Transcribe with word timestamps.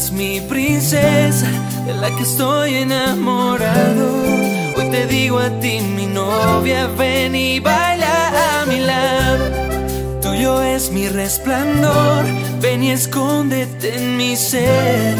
Eres 0.00 0.12
mi 0.12 0.40
princesa 0.40 1.46
de 1.84 1.92
la 1.92 2.08
que 2.16 2.22
estoy 2.22 2.76
enamorado. 2.76 4.08
Hoy 4.74 4.90
te 4.90 5.06
digo 5.06 5.38
a 5.38 5.50
ti, 5.60 5.78
mi 5.80 6.06
novia, 6.06 6.86
ven 6.86 7.34
y 7.34 7.60
baila 7.60 8.62
a 8.62 8.64
mi 8.64 8.78
lado. 8.80 9.44
Tuyo 10.22 10.62
es 10.62 10.90
mi 10.90 11.06
resplandor, 11.06 12.24
ven 12.62 12.82
y 12.82 12.92
escóndete 12.92 13.98
en 13.98 14.16
mi 14.16 14.36
ser. 14.36 15.16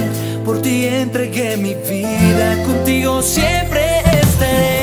Por 0.46 0.62
ti 0.62 0.87
entregué 0.87 1.58
mi 1.58 1.75
vida, 1.75 2.62
contigo 2.64 3.20
siempre 3.20 3.99
estaré. 3.99 4.79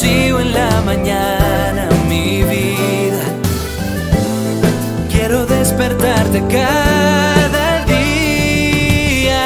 rocío 0.00 0.40
en 0.40 0.54
la 0.54 0.80
mañana, 0.80 1.88
mi 2.08 2.42
vida. 2.42 3.22
Quiero 5.10 5.44
despertarte 5.44 6.42
cada 6.48 7.84
día. 7.84 9.42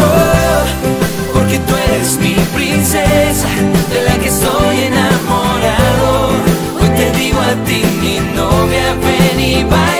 Oh, 0.00 0.64
porque 1.32 1.58
tú 1.60 1.76
eres 1.76 2.18
mi 2.18 2.34
princesa, 2.56 3.48
de 3.92 4.02
la 4.02 4.18
que 4.18 4.28
estoy 4.28 4.80
enamorado. 4.90 6.30
Hoy 6.80 6.88
te 6.96 7.12
digo 7.18 7.40
a 7.40 7.54
ti, 7.66 7.84
mi 8.02 8.18
novia, 8.34 8.94
ven 9.04 9.40
y 9.40 9.62
baila. 9.62 9.99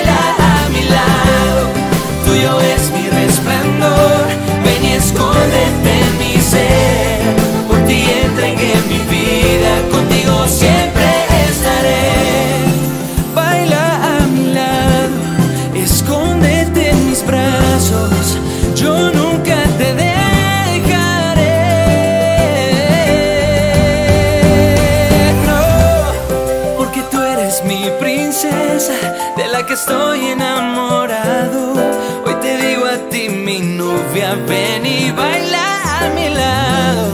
Ven 34.34 34.86
y 34.86 35.10
baila 35.10 36.06
a 36.06 36.10
mi 36.10 36.28
lado. 36.28 37.08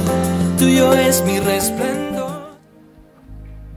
Tuyo 0.58 0.92
es 0.92 1.22
mi 1.22 1.40
resplandor. 1.40 2.56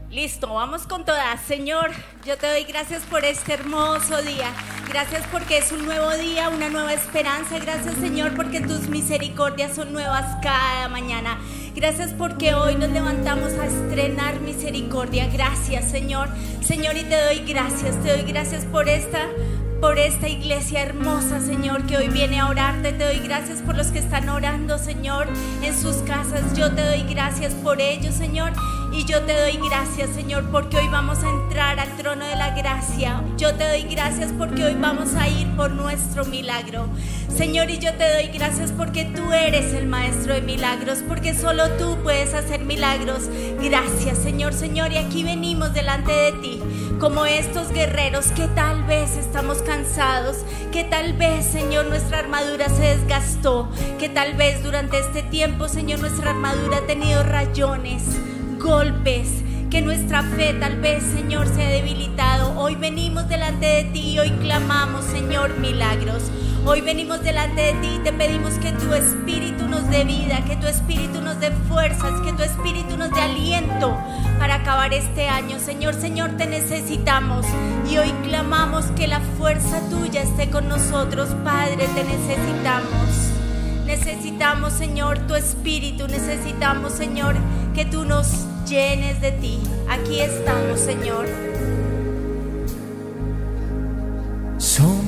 Listo, 0.09 0.53
vamos 0.53 0.87
con 0.87 1.05
todas. 1.05 1.39
Señor, 1.41 1.91
yo 2.25 2.37
te 2.37 2.47
doy 2.47 2.63
gracias 2.63 3.03
por 3.03 3.23
este 3.23 3.53
hermoso 3.53 4.21
día. 4.21 4.51
Gracias 4.89 5.23
porque 5.31 5.59
es 5.59 5.71
un 5.71 5.85
nuevo 5.85 6.11
día, 6.15 6.49
una 6.49 6.67
nueva 6.67 6.93
esperanza. 6.93 7.59
Gracias 7.59 7.93
Señor 7.95 8.35
porque 8.35 8.59
tus 8.59 8.89
misericordias 8.89 9.75
son 9.75 9.93
nuevas 9.93 10.25
cada 10.41 10.89
mañana. 10.89 11.37
Gracias 11.75 12.11
porque 12.17 12.55
hoy 12.55 12.75
nos 12.75 12.89
levantamos 12.89 13.53
a 13.53 13.67
estrenar 13.67 14.39
misericordia. 14.41 15.27
Gracias 15.27 15.91
Señor. 15.91 16.27
Señor 16.61 16.97
y 16.97 17.03
te 17.03 17.23
doy 17.23 17.39
gracias. 17.45 17.95
Te 18.01 18.11
doy 18.11 18.23
gracias 18.23 18.65
por 18.65 18.89
esta 18.89 19.27
por 19.79 19.97
esta 19.97 20.27
iglesia 20.27 20.81
hermosa, 20.81 21.39
Señor, 21.39 21.85
que 21.85 21.97
hoy 21.97 22.09
viene 22.09 22.39
a 22.39 22.47
orarte. 22.47 22.91
Te 22.91 23.05
doy 23.05 23.19
gracias 23.19 23.59
por 23.59 23.77
los 23.77 23.87
que 23.87 23.99
están 23.99 24.27
orando, 24.27 24.77
Señor, 24.77 25.27
en 25.63 25.77
sus 25.77 25.97
casas. 25.97 26.53
Yo 26.55 26.73
te 26.73 26.83
doy 26.83 27.03
gracias 27.03 27.53
por 27.53 27.79
ellos, 27.79 28.13
Señor. 28.13 28.51
Y 28.91 29.05
yo 29.05 29.21
te 29.21 29.39
doy 29.39 29.59
gracias, 29.69 30.09
Señor, 30.15 30.49
porque 30.51 30.77
hoy 30.77 30.87
vamos 30.89 31.23
a 31.23 31.29
entrar 31.29 31.79
al 31.79 31.95
trono 31.95 32.25
de 32.25 32.35
la 32.35 32.55
gracia. 32.55 33.23
Yo 33.37 33.53
te 33.55 33.67
doy 33.67 33.83
gracias 33.83 34.33
porque 34.37 34.65
hoy 34.65 34.75
vamos 34.75 35.13
a 35.13 35.27
ir 35.27 35.47
por 35.55 35.71
nuestro 35.71 36.25
milagro. 36.25 36.87
Señor, 37.33 37.69
y 37.69 37.77
yo 37.77 37.93
te 37.93 38.11
doy 38.11 38.27
gracias 38.33 38.71
porque 38.71 39.05
tú 39.05 39.31
eres 39.31 39.73
el 39.73 39.87
maestro 39.87 40.33
de 40.33 40.41
milagros, 40.41 40.99
porque 41.07 41.33
solo 41.33 41.69
tú 41.77 41.97
puedes 42.03 42.33
hacer 42.33 42.61
milagros. 42.61 43.29
Gracias, 43.61 44.17
Señor, 44.17 44.53
Señor. 44.53 44.91
Y 44.91 44.97
aquí 44.97 45.23
venimos 45.23 45.73
delante 45.73 46.11
de 46.11 46.31
ti 46.33 46.61
como 46.99 47.25
estos 47.25 47.71
guerreros 47.71 48.25
que 48.35 48.47
tal 48.49 48.83
vez 48.83 49.15
estamos 49.15 49.61
cansados, 49.61 50.37
que 50.71 50.83
tal 50.83 51.13
vez, 51.13 51.45
Señor, 51.45 51.85
nuestra 51.85 52.19
armadura 52.19 52.67
se 52.67 52.81
desgastó, 52.81 53.69
que 53.97 54.09
tal 54.09 54.33
vez 54.33 54.61
durante 54.63 54.99
este 54.99 55.23
tiempo, 55.23 55.69
Señor, 55.69 55.99
nuestra 55.99 56.31
armadura 56.31 56.77
ha 56.77 56.87
tenido 56.87 57.23
rayones, 57.23 58.03
golpes, 58.59 59.43
que 59.69 59.81
nuestra 59.81 60.23
fe 60.23 60.53
tal 60.59 60.81
vez, 60.81 61.01
Señor, 61.03 61.47
se 61.47 61.63
ha 61.63 61.69
debilitado. 61.69 62.59
Hoy 62.59 62.75
venimos 62.75 63.29
delante 63.29 63.65
de 63.65 63.83
ti 63.85 64.11
y 64.11 64.19
hoy 64.19 64.31
clamamos, 64.31 65.05
Señor, 65.05 65.57
milagros. 65.57 66.23
Hoy 66.65 66.81
venimos 66.81 67.23
delante 67.23 67.61
de 67.61 67.73
ti 67.73 67.95
y 67.95 67.99
te 67.99 68.13
pedimos 68.13 68.53
que 68.55 68.71
tu 68.73 68.93
espíritu 68.93 69.67
nos 69.67 69.89
dé 69.89 70.03
vida, 70.03 70.43
que 70.45 70.55
tu 70.57 70.67
espíritu 70.67 71.21
nos 71.21 71.39
dé 71.39 71.51
fuerzas, 71.67 72.11
que 72.21 72.33
tu 72.33 72.43
espíritu 72.43 72.97
nos 72.97 73.11
dé 73.11 73.21
aliento 73.21 73.97
para 74.37 74.55
acabar 74.55 74.93
este 74.93 75.27
año. 75.29 75.57
Señor, 75.59 75.95
Señor, 75.95 76.31
te 76.37 76.45
necesitamos 76.45 77.45
y 77.89 77.97
hoy 77.97 78.11
clamamos 78.23 78.85
que 78.95 79.07
la 79.07 79.21
fuerza 79.37 79.79
tuya 79.89 80.21
esté 80.21 80.49
con 80.49 80.67
nosotros. 80.67 81.29
Padre, 81.43 81.87
te 81.95 82.03
necesitamos. 82.03 83.29
Necesitamos, 83.85 84.73
Señor, 84.73 85.17
tu 85.27 85.35
espíritu. 85.35 86.07
Necesitamos, 86.07 86.93
Señor, 86.93 87.35
que 87.73 87.85
tú 87.85 88.05
nos 88.05 88.45
llenes 88.67 89.21
de 89.21 89.31
ti. 89.31 89.59
Aquí 89.89 90.19
estamos, 90.19 90.79
Señor. 90.79 91.48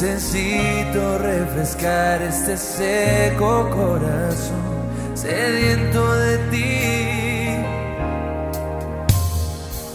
Necesito 0.00 1.18
refrescar 1.18 2.22
este 2.22 2.56
seco 2.56 3.68
corazón 3.68 4.86
sediento 5.12 6.14
de 6.14 6.38
ti. 6.52 7.56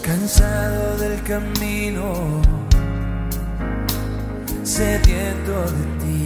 Cansado 0.02 0.98
del 0.98 1.22
camino, 1.22 2.42
sediento 4.62 5.62
de 5.72 5.84
ti. 6.02 6.24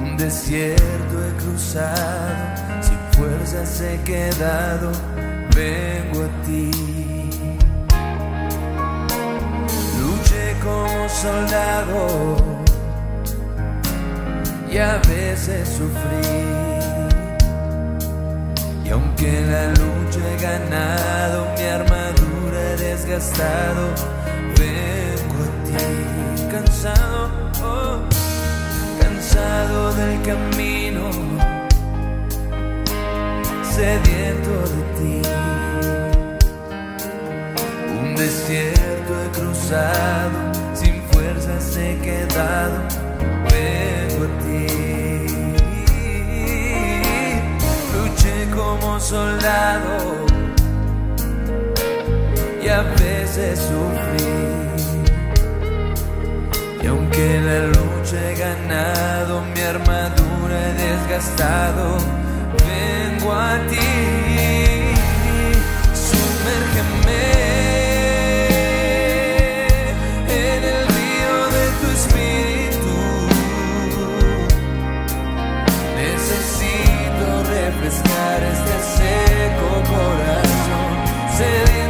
Un 0.00 0.16
desierto 0.16 1.26
he 1.26 1.32
cruzado, 1.42 2.80
sin 2.80 2.98
fuerzas 3.18 3.82
he 3.82 4.00
quedado, 4.00 4.92
vengo 5.54 6.24
a 6.24 6.42
ti. 6.46 7.05
Como 10.66 11.08
soldado 11.08 12.36
y 14.70 14.78
a 14.78 14.98
veces 15.08 15.68
sufrí. 15.68 16.26
Y 18.84 18.90
aunque 18.90 19.40
la 19.52 19.68
lucha 19.68 20.20
he 20.30 20.42
ganado, 20.42 21.46
mi 21.56 21.64
armadura 21.64 22.58
he 22.72 22.76
desgastado, 22.76 23.84
vengo 24.58 25.38
a 25.44 25.50
ti 25.66 26.46
cansado, 26.50 27.30
oh, 27.62 27.98
cansado 29.00 29.94
del 29.94 30.22
camino, 30.22 31.10
sediento 33.74 34.52
de 34.72 34.82
ti. 34.96 35.22
Un 38.00 38.14
desierto 38.14 39.12
he 39.24 39.28
cruzado, 39.30 40.45
he 41.76 41.98
quedado, 41.98 42.78
vengo 43.50 44.24
a 44.24 44.28
ti. 44.42 44.66
Luché 47.92 48.48
como 48.54 48.98
soldado 48.98 50.26
y 52.62 52.68
a 52.68 52.82
veces 52.82 53.58
sufrí. 53.58 54.26
Y 56.82 56.86
aunque 56.86 57.40
la 57.40 57.58
lucha 57.66 58.16
he 58.30 58.34
ganado, 58.36 59.42
mi 59.54 59.60
armadura 59.60 60.56
he 60.68 60.72
desgastado, 60.84 61.98
vengo 62.64 63.32
a 63.32 63.58
ti. 63.68 63.88
Sumérgeme 66.06 67.55
este 78.42 78.74
seco 78.96 79.82
corazón. 79.90 80.92
Sediento 81.36 81.85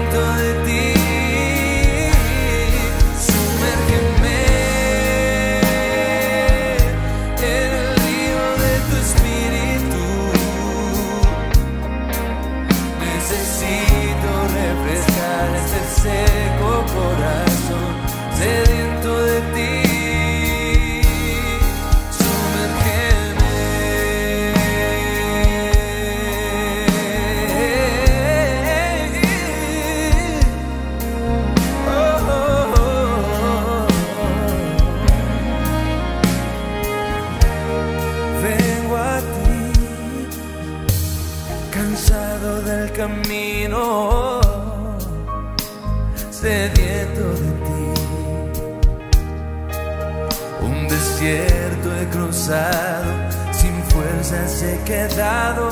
cruzado, 52.47 53.13
sin 53.53 53.83
fuerzas 53.85 54.63
he 54.63 54.79
quedado, 54.85 55.69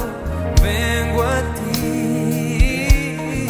vengo 0.62 1.22
a 1.22 1.40
ti. 1.54 3.46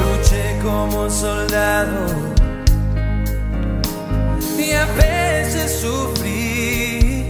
Luché 0.00 0.58
como 0.62 1.08
soldado 1.08 2.28
a 4.74 4.84
veces 4.94 5.80
sufrí. 5.80 7.28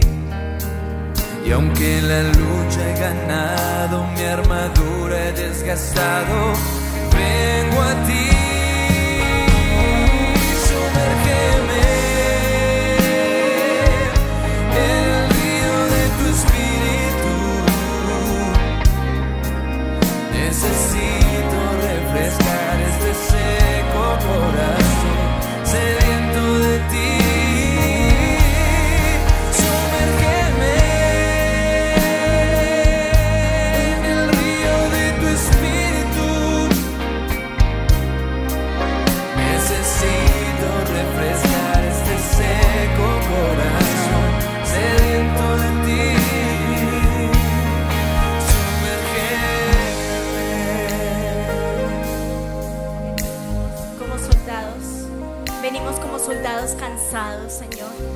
Y 1.45 1.51
aunque 1.51 2.01
la 2.01 2.23
lucha 2.23 2.81
he 2.89 2.99
ganado, 2.99 4.05
mi 4.15 4.23
armadura 4.23 5.27
he 5.27 5.31
desgastado, 5.31 6.53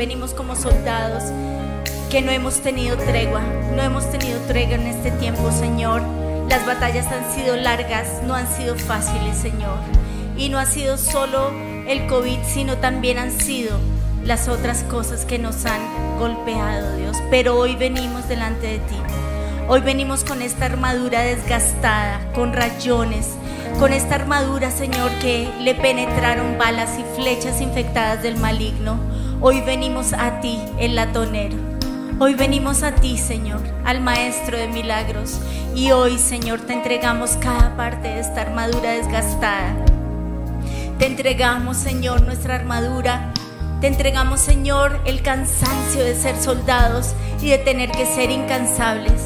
Venimos 0.04 0.34
como 0.34 0.54
soldados 0.58 1.24
que 2.12 2.22
no 2.22 2.30
hemos 2.30 2.60
tenido 2.60 2.98
tregua. 2.98 3.40
No 3.74 3.82
hemos 3.82 4.12
tenido 4.12 4.38
tregua 4.50 4.76
en 4.76 4.88
este 4.88 5.12
tiempo, 5.12 5.50
Señor. 5.50 6.02
Las 6.50 6.66
batallas 6.66 7.08
han 7.08 7.34
sido 7.34 7.56
largas, 7.56 8.22
no 8.28 8.34
han 8.34 8.46
sido 8.54 8.76
fáciles, 8.76 9.38
Señor. 9.38 9.78
Y 10.36 10.50
no 10.50 10.60
ha 10.60 10.66
sido 10.66 10.98
solo 10.98 11.52
el 11.88 12.06
COVID, 12.08 12.40
sino 12.46 12.76
también 12.80 13.18
han 13.18 13.32
sido 13.32 13.80
las 14.26 14.50
otras 14.50 14.84
cosas 14.84 15.24
que 15.24 15.40
nos 15.40 15.66
han 15.66 15.80
golpeado, 16.20 16.98
Dios. 16.98 17.16
Pero 17.30 17.58
hoy 17.58 17.78
venimos 17.78 18.28
delante 18.28 18.68
de 18.68 18.80
ti. 18.80 18.98
Hoy 19.70 19.80
venimos 19.80 20.26
con 20.26 20.42
esta 20.42 20.66
armadura 20.66 21.22
desgastada, 21.22 22.20
con 22.34 22.52
rayones, 22.52 23.30
con 23.80 23.94
esta 23.94 24.16
armadura, 24.16 24.70
Señor, 24.70 25.12
que 25.22 25.48
le 25.62 25.76
penetraron 25.76 26.58
balas 26.58 27.00
y 27.00 27.06
flechas 27.16 27.62
infectadas 27.62 28.22
del 28.22 28.36
maligno. 28.36 29.13
Hoy 29.46 29.60
venimos 29.60 30.14
a 30.14 30.40
ti, 30.40 30.58
el 30.80 30.96
latonero. 30.96 31.58
Hoy 32.18 32.34
venimos 32.34 32.82
a 32.82 32.96
ti, 32.96 33.18
Señor, 33.18 33.60
al 33.84 34.00
Maestro 34.00 34.58
de 34.58 34.70
Milagros. 34.70 35.38
Y 35.76 35.92
hoy, 35.92 36.18
Señor, 36.18 36.62
te 36.62 36.72
entregamos 36.72 37.32
cada 37.42 37.76
parte 37.76 38.08
de 38.08 38.22
esta 38.22 38.40
armadura 38.40 38.92
desgastada. 38.92 39.76
Te 40.98 41.08
entregamos, 41.08 41.76
Señor, 41.76 42.22
nuestra 42.22 42.56
armadura. 42.56 43.34
Te 43.82 43.88
entregamos, 43.88 44.40
Señor, 44.40 45.02
el 45.04 45.22
cansancio 45.22 46.06
de 46.06 46.16
ser 46.16 46.38
soldados 46.38 47.14
y 47.42 47.50
de 47.50 47.58
tener 47.58 47.92
que 47.92 48.06
ser 48.06 48.32
incansables. 48.32 49.22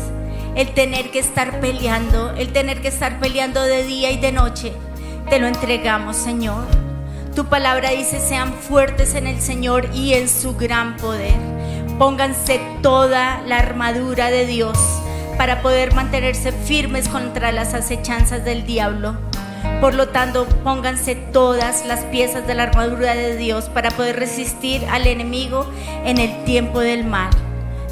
El 0.56 0.74
tener 0.74 1.12
que 1.12 1.20
estar 1.20 1.60
peleando, 1.60 2.32
el 2.32 2.52
tener 2.52 2.82
que 2.82 2.88
estar 2.88 3.20
peleando 3.20 3.62
de 3.62 3.84
día 3.84 4.10
y 4.10 4.18
de 4.18 4.32
noche. 4.32 4.74
Te 5.30 5.38
lo 5.38 5.46
entregamos, 5.46 6.16
Señor. 6.16 6.87
Tu 7.38 7.46
palabra 7.46 7.92
dice, 7.92 8.20
sean 8.20 8.52
fuertes 8.52 9.14
en 9.14 9.28
el 9.28 9.40
Señor 9.40 9.92
y 9.94 10.16
en 10.16 10.28
su 10.28 10.56
gran 10.56 10.98
poder. 10.98 11.36
Pónganse 12.00 12.60
toda 12.82 13.44
la 13.46 13.60
armadura 13.60 14.32
de 14.32 14.48
Dios 14.48 14.76
para 15.38 15.62
poder 15.62 15.94
mantenerse 15.94 16.52
firmes 16.52 17.08
contra 17.08 17.52
las 17.52 17.76
acechanzas 17.76 18.44
del 18.44 18.66
diablo. 18.66 19.16
Por 19.82 19.94
lo 19.94 20.08
tanto, 20.08 20.48
pónganse 20.64 21.14
todas 21.14 21.86
las 21.86 22.00
piezas 22.06 22.48
de 22.48 22.56
la 22.56 22.64
armadura 22.64 23.14
de 23.14 23.38
Dios 23.38 23.66
para 23.66 23.92
poder 23.92 24.16
resistir 24.16 24.84
al 24.90 25.06
enemigo 25.06 25.70
en 26.06 26.18
el 26.18 26.44
tiempo 26.44 26.80
del 26.80 27.06
mal. 27.06 27.30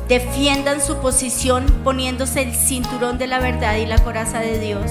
Defiendan 0.08 0.82
su 0.82 0.98
posición 0.98 1.68
poniéndose 1.84 2.42
el 2.42 2.56
cinturón 2.56 3.20
de 3.20 3.28
la 3.28 3.38
verdad 3.38 3.76
y 3.76 3.86
la 3.86 4.00
coraza 4.00 4.40
de 4.40 4.58
Dios. 4.58 4.90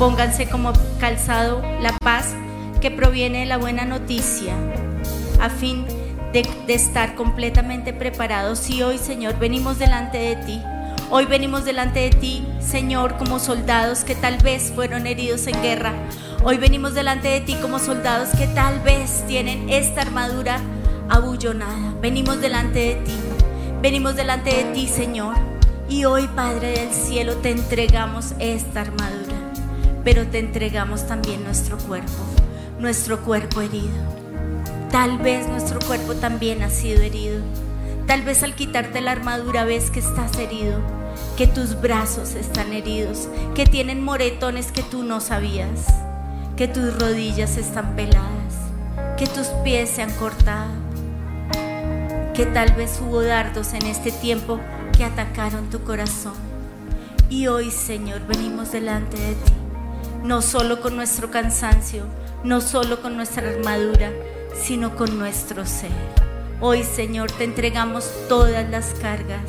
Pónganse 0.00 0.48
como 0.48 0.72
calzado 0.98 1.62
la 1.80 1.96
paz 2.00 2.34
que 2.84 2.90
proviene 2.90 3.38
de 3.38 3.46
la 3.46 3.56
buena 3.56 3.86
noticia, 3.86 4.52
a 5.40 5.48
fin 5.48 5.86
de, 6.34 6.44
estar 6.68 7.14
completamente 7.14 7.94
preparados. 7.94 8.68
Y 8.68 8.82
hoy, 8.82 8.98
Señor, 8.98 9.38
venimos 9.38 9.78
delante 9.78 10.18
de 10.18 10.36
ti. 10.36 10.60
Hoy 11.08 11.24
venimos 11.24 11.64
delante 11.64 12.00
de 12.00 12.10
ti, 12.10 12.46
Señor, 12.60 13.16
como 13.16 13.38
soldados 13.38 14.04
que 14.04 14.14
tal 14.14 14.36
vez 14.36 14.70
fueron 14.74 15.06
heridos 15.06 15.46
en 15.46 15.62
guerra. 15.62 15.94
Hoy 16.42 16.58
venimos 16.58 16.92
delante 16.92 17.28
de 17.28 17.40
ti 17.40 17.54
como 17.54 17.78
soldados 17.78 18.28
que 18.36 18.48
tal 18.48 18.80
vez 18.80 19.24
tienen 19.26 19.70
esta 19.70 20.02
armadura 20.02 20.60
abullonada. 21.08 21.94
Venimos 22.02 22.42
delante 22.42 22.80
de 22.80 22.94
ti. 22.96 23.14
Venimos 23.80 24.14
delante 24.14 24.50
de 24.54 24.64
ti, 24.74 24.88
Señor. 24.88 25.36
Y 25.88 26.04
hoy, 26.04 26.28
Padre 26.36 26.72
del 26.72 26.92
cielo, 26.92 27.36
te 27.36 27.50
entregamos 27.50 28.34
esta 28.40 28.82
armadura. 28.82 29.36
Pero 30.04 30.26
te 30.26 30.38
entregamos 30.38 31.06
también 31.06 31.42
nuestro 31.44 31.78
cuerpo, 31.78 32.12
nuestro 32.78 33.20
cuerpo 33.22 33.60
herido. 33.60 33.92
Tal 34.90 35.18
vez 35.18 35.48
nuestro 35.48 35.80
cuerpo 35.80 36.14
también 36.14 36.62
ha 36.62 36.70
sido 36.70 37.02
herido. 37.02 37.42
Tal 38.06 38.22
vez 38.22 38.42
al 38.42 38.54
quitarte 38.54 39.00
la 39.00 39.12
armadura 39.12 39.64
ves 39.64 39.90
que 39.90 40.00
estás 40.00 40.36
herido, 40.38 40.80
que 41.36 41.46
tus 41.46 41.80
brazos 41.80 42.34
están 42.34 42.72
heridos, 42.72 43.28
que 43.54 43.66
tienen 43.66 44.04
moretones 44.04 44.72
que 44.72 44.82
tú 44.82 45.02
no 45.02 45.20
sabías, 45.20 45.86
que 46.56 46.68
tus 46.68 46.98
rodillas 46.98 47.56
están 47.56 47.96
peladas, 47.96 48.54
que 49.16 49.26
tus 49.26 49.46
pies 49.64 49.90
se 49.90 50.02
han 50.02 50.12
cortado, 50.12 50.70
que 52.34 52.46
tal 52.46 52.72
vez 52.74 53.00
hubo 53.00 53.22
dardos 53.22 53.72
en 53.72 53.86
este 53.86 54.12
tiempo 54.12 54.60
que 54.96 55.04
atacaron 55.04 55.70
tu 55.70 55.82
corazón. 55.82 56.34
Y 57.30 57.46
hoy, 57.46 57.70
Señor, 57.70 58.26
venimos 58.26 58.70
delante 58.70 59.16
de 59.16 59.34
ti, 59.34 59.52
no 60.22 60.42
solo 60.42 60.80
con 60.80 60.94
nuestro 60.94 61.30
cansancio, 61.30 62.04
no 62.44 62.60
solo 62.60 63.00
con 63.00 63.16
nuestra 63.16 63.48
armadura, 63.48 64.12
sino 64.54 64.94
con 64.94 65.18
nuestro 65.18 65.66
ser. 65.66 65.90
Hoy, 66.60 66.84
Señor, 66.84 67.32
te 67.32 67.44
entregamos 67.44 68.10
todas 68.28 68.68
las 68.70 68.94
cargas. 69.00 69.42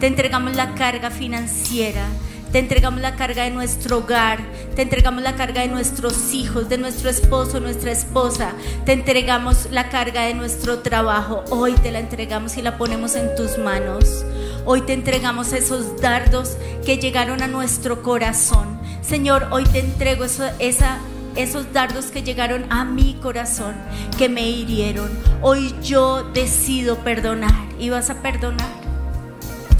Te 0.00 0.08
entregamos 0.08 0.56
la 0.56 0.74
carga 0.74 1.10
financiera. 1.10 2.06
Te 2.50 2.58
entregamos 2.58 3.00
la 3.00 3.16
carga 3.16 3.44
de 3.44 3.50
nuestro 3.50 3.98
hogar. 3.98 4.40
Te 4.74 4.82
entregamos 4.82 5.22
la 5.22 5.36
carga 5.36 5.62
de 5.62 5.68
nuestros 5.68 6.34
hijos, 6.34 6.68
de 6.68 6.78
nuestro 6.78 7.08
esposo, 7.08 7.60
nuestra 7.60 7.92
esposa. 7.92 8.52
Te 8.84 8.92
entregamos 8.92 9.68
la 9.70 9.88
carga 9.88 10.22
de 10.22 10.34
nuestro 10.34 10.80
trabajo. 10.80 11.44
Hoy 11.50 11.72
te 11.74 11.92
la 11.92 12.00
entregamos 12.00 12.56
y 12.56 12.62
la 12.62 12.76
ponemos 12.76 13.14
en 13.14 13.34
tus 13.36 13.58
manos. 13.58 14.24
Hoy 14.64 14.82
te 14.82 14.92
entregamos 14.92 15.52
esos 15.52 16.00
dardos 16.00 16.56
que 16.84 16.98
llegaron 16.98 17.42
a 17.42 17.48
nuestro 17.48 18.02
corazón. 18.02 18.78
Señor, 19.02 19.48
hoy 19.50 19.64
te 19.64 19.80
entrego 19.80 20.24
esa 20.24 20.98
esos 21.36 21.72
dardos 21.72 22.06
que 22.06 22.22
llegaron 22.22 22.66
a 22.70 22.84
mi 22.84 23.14
corazón, 23.14 23.74
que 24.18 24.28
me 24.28 24.48
hirieron. 24.48 25.10
Hoy 25.42 25.74
yo 25.82 26.22
decido 26.32 26.98
perdonar 26.98 27.66
y 27.78 27.90
vas 27.90 28.10
a 28.10 28.22
perdonar 28.22 28.84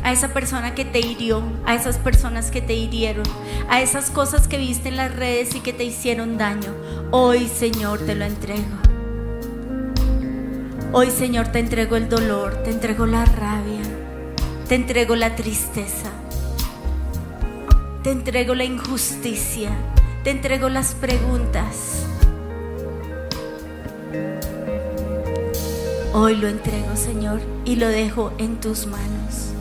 a 0.02 0.12
esa 0.12 0.28
persona 0.28 0.74
que 0.74 0.84
te 0.84 1.00
hirió, 1.00 1.42
a 1.64 1.74
esas 1.74 1.96
personas 1.96 2.50
que 2.50 2.60
te 2.60 2.74
hirieron, 2.74 3.24
a 3.70 3.80
esas 3.80 4.10
cosas 4.10 4.48
que 4.48 4.58
viste 4.58 4.90
en 4.90 4.96
las 4.96 5.14
redes 5.14 5.54
y 5.54 5.60
que 5.60 5.72
te 5.72 5.84
hicieron 5.84 6.36
daño. 6.36 6.74
Hoy, 7.10 7.48
Señor, 7.48 8.00
te 8.00 8.14
lo 8.14 8.26
entrego. 8.26 8.84
Hoy, 10.92 11.10
Señor, 11.10 11.48
te 11.48 11.58
entrego 11.58 11.96
el 11.96 12.08
dolor, 12.08 12.62
te 12.62 12.70
entrego 12.70 13.06
la 13.06 13.24
rabia, 13.24 13.82
te 14.68 14.74
entrego 14.74 15.16
la 15.16 15.34
tristeza, 15.34 16.10
te 18.02 18.12
entrego 18.12 18.54
la 18.54 18.64
injusticia, 18.64 19.70
te 20.24 20.30
entrego 20.30 20.70
las 20.70 20.94
preguntas. 20.94 22.06
Hoy 26.14 26.36
lo 26.36 26.48
entrego, 26.48 26.96
Señor, 26.96 27.42
y 27.66 27.76
lo 27.76 27.88
dejo 27.88 28.32
en 28.38 28.58
tus 28.58 28.86
manos. 28.86 29.52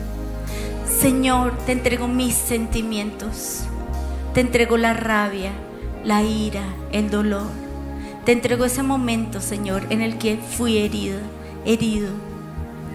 Señor, 0.88 1.52
te 1.66 1.72
entrego 1.72 2.08
mis 2.08 2.34
sentimientos. 2.34 3.64
Te 4.32 4.40
entrego 4.40 4.78
la 4.78 4.94
rabia, 4.94 5.52
la 6.02 6.22
ira, 6.22 6.64
el 6.92 7.10
dolor. 7.10 7.50
Te 8.24 8.32
entrego 8.32 8.64
ese 8.64 8.82
momento, 8.82 9.42
Señor, 9.42 9.84
en 9.90 10.00
el 10.00 10.16
que 10.16 10.38
fui 10.38 10.78
herido, 10.78 11.18
herido. 11.66 12.08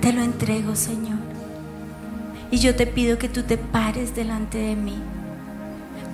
Te 0.02 0.12
lo 0.12 0.24
entrego, 0.24 0.76
Señor. 0.76 1.20
Y 2.50 2.58
yo 2.58 2.76
te 2.76 2.88
pido 2.88 3.20
que 3.20 3.30
tú 3.30 3.44
te 3.44 3.58
pares 3.58 4.16
delante 4.16 4.58
de 4.58 4.76
mí 4.76 5.00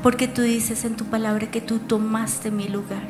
porque 0.06 0.28
tú 0.28 0.44
dices 0.44 0.86
en 0.86 0.96
tu 0.96 1.06
palabra 1.06 1.50
que 1.50 1.62
tú 1.62 1.80
tomaste 1.80 2.52
mi 2.52 2.68
lugar. 2.68 3.08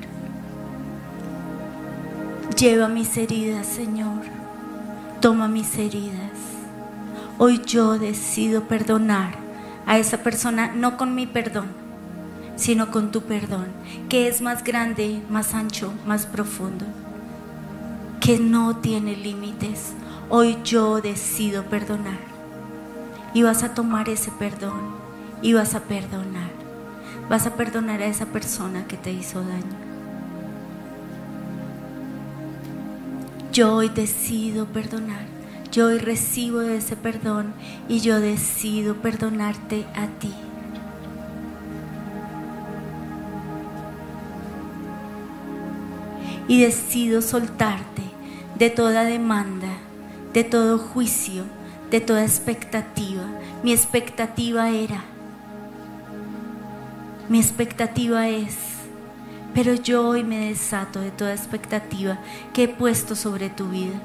Lleva 2.57 2.87
mis 2.87 3.17
heridas, 3.17 3.67
Señor. 3.67 4.21
toma 5.19 5.49
mis 5.49 5.77
heridas. 5.77 6.31
Hoy 7.37 7.61
yo 7.65 7.99
decido 7.99 8.69
perdonar 8.69 9.35
a 9.85 9.97
esa 9.97 10.23
persona, 10.23 10.71
no 10.73 10.95
con 10.95 11.15
mi 11.15 11.27
perdón, 11.27 11.67
sino 12.55 12.91
con 12.91 13.11
tu 13.11 13.23
perdón, 13.23 13.65
que 14.07 14.29
es 14.29 14.41
más 14.41 14.63
grande, 14.63 15.21
más 15.29 15.53
ancho, 15.53 15.91
más 16.07 16.25
profundo, 16.25 16.85
que 18.21 18.39
no 18.39 18.77
tiene 18.77 19.17
límites. 19.17 19.91
Hoy 20.29 20.59
yo 20.63 21.01
decido 21.01 21.65
perdonar. 21.65 22.19
Y 23.33 23.43
vas 23.43 23.63
a 23.63 23.73
tomar 23.73 24.07
ese 24.07 24.31
perdón 24.31 24.95
y 25.41 25.51
vas 25.51 25.75
a 25.75 25.81
perdonar. 25.81 26.54
Vas 27.29 27.47
a 27.47 27.55
perdonar 27.55 28.01
a 28.01 28.05
esa 28.05 28.27
persona 28.27 28.85
que 28.87 28.97
te 28.97 29.11
hizo 29.11 29.41
daño. 29.41 29.85
Yo 33.51 33.73
hoy 33.73 33.89
decido 33.89 34.65
perdonar. 34.65 35.25
Yo 35.71 35.87
hoy 35.87 35.97
recibo 35.97 36.61
ese 36.61 36.95
perdón 36.95 37.53
y 37.89 37.99
yo 38.01 38.19
decido 38.19 38.95
perdonarte 38.95 39.85
a 39.95 40.07
ti. 40.19 40.33
Y 46.47 46.61
decido 46.61 47.21
soltarte 47.21 48.03
de 48.59 48.69
toda 48.69 49.03
demanda, 49.03 49.71
de 50.33 50.43
todo 50.43 50.77
juicio, 50.77 51.43
de 51.89 52.01
toda 52.01 52.23
expectativa. 52.23 53.23
Mi 53.63 53.73
expectativa 53.73 54.69
era, 54.69 55.03
mi 57.29 57.39
expectativa 57.39 58.27
es, 58.27 58.55
pero 59.53 59.73
yo 59.73 60.07
hoy 60.07 60.23
me 60.23 60.49
desato 60.49 60.99
de 60.99 61.11
toda 61.11 61.33
expectativa 61.33 62.19
que 62.53 62.63
he 62.63 62.67
puesto 62.67 63.15
sobre 63.15 63.49
tu 63.49 63.69
vida. 63.69 63.99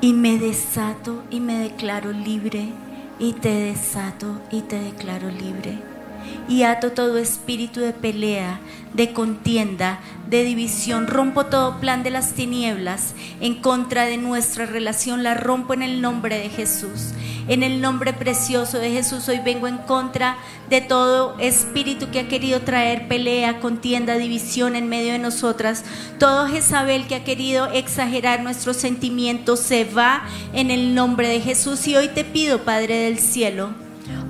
Y 0.00 0.12
me 0.12 0.38
desato 0.38 1.24
y 1.30 1.40
me 1.40 1.58
declaro 1.58 2.12
libre 2.12 2.68
y 3.18 3.32
te 3.32 3.52
desato 3.52 4.40
y 4.50 4.62
te 4.62 4.78
declaro 4.78 5.28
libre 5.28 5.78
y 6.48 6.62
ato 6.62 6.92
todo 6.92 7.18
espíritu 7.18 7.80
de 7.80 7.92
pelea, 7.92 8.60
de 8.94 9.12
contienda, 9.12 10.00
de 10.28 10.44
división. 10.44 11.06
Rompo 11.06 11.46
todo 11.46 11.80
plan 11.80 12.02
de 12.02 12.10
las 12.10 12.32
tinieblas 12.32 13.14
en 13.40 13.56
contra 13.56 14.04
de 14.04 14.16
nuestra 14.16 14.66
relación. 14.66 15.22
La 15.22 15.34
rompo 15.34 15.74
en 15.74 15.82
el 15.82 16.00
nombre 16.00 16.38
de 16.38 16.48
Jesús. 16.48 17.12
En 17.48 17.62
el 17.62 17.80
nombre 17.80 18.12
precioso 18.12 18.78
de 18.78 18.90
Jesús 18.90 19.26
hoy 19.28 19.40
vengo 19.42 19.68
en 19.68 19.78
contra 19.78 20.36
de 20.68 20.82
todo 20.82 21.34
espíritu 21.38 22.10
que 22.10 22.20
ha 22.20 22.28
querido 22.28 22.60
traer 22.60 23.08
pelea, 23.08 23.58
contienda, 23.60 24.18
división 24.18 24.76
en 24.76 24.88
medio 24.88 25.12
de 25.12 25.18
nosotras. 25.18 25.82
Todo 26.18 26.46
Jezabel 26.46 27.06
que 27.06 27.14
ha 27.14 27.24
querido 27.24 27.66
exagerar 27.72 28.42
nuestros 28.42 28.76
sentimientos 28.76 29.60
se 29.60 29.84
va 29.84 30.24
en 30.52 30.70
el 30.70 30.94
nombre 30.94 31.28
de 31.28 31.40
Jesús. 31.40 31.86
Y 31.88 31.96
hoy 31.96 32.08
te 32.08 32.24
pido, 32.24 32.64
Padre 32.64 32.96
del 32.96 33.18
cielo, 33.18 33.70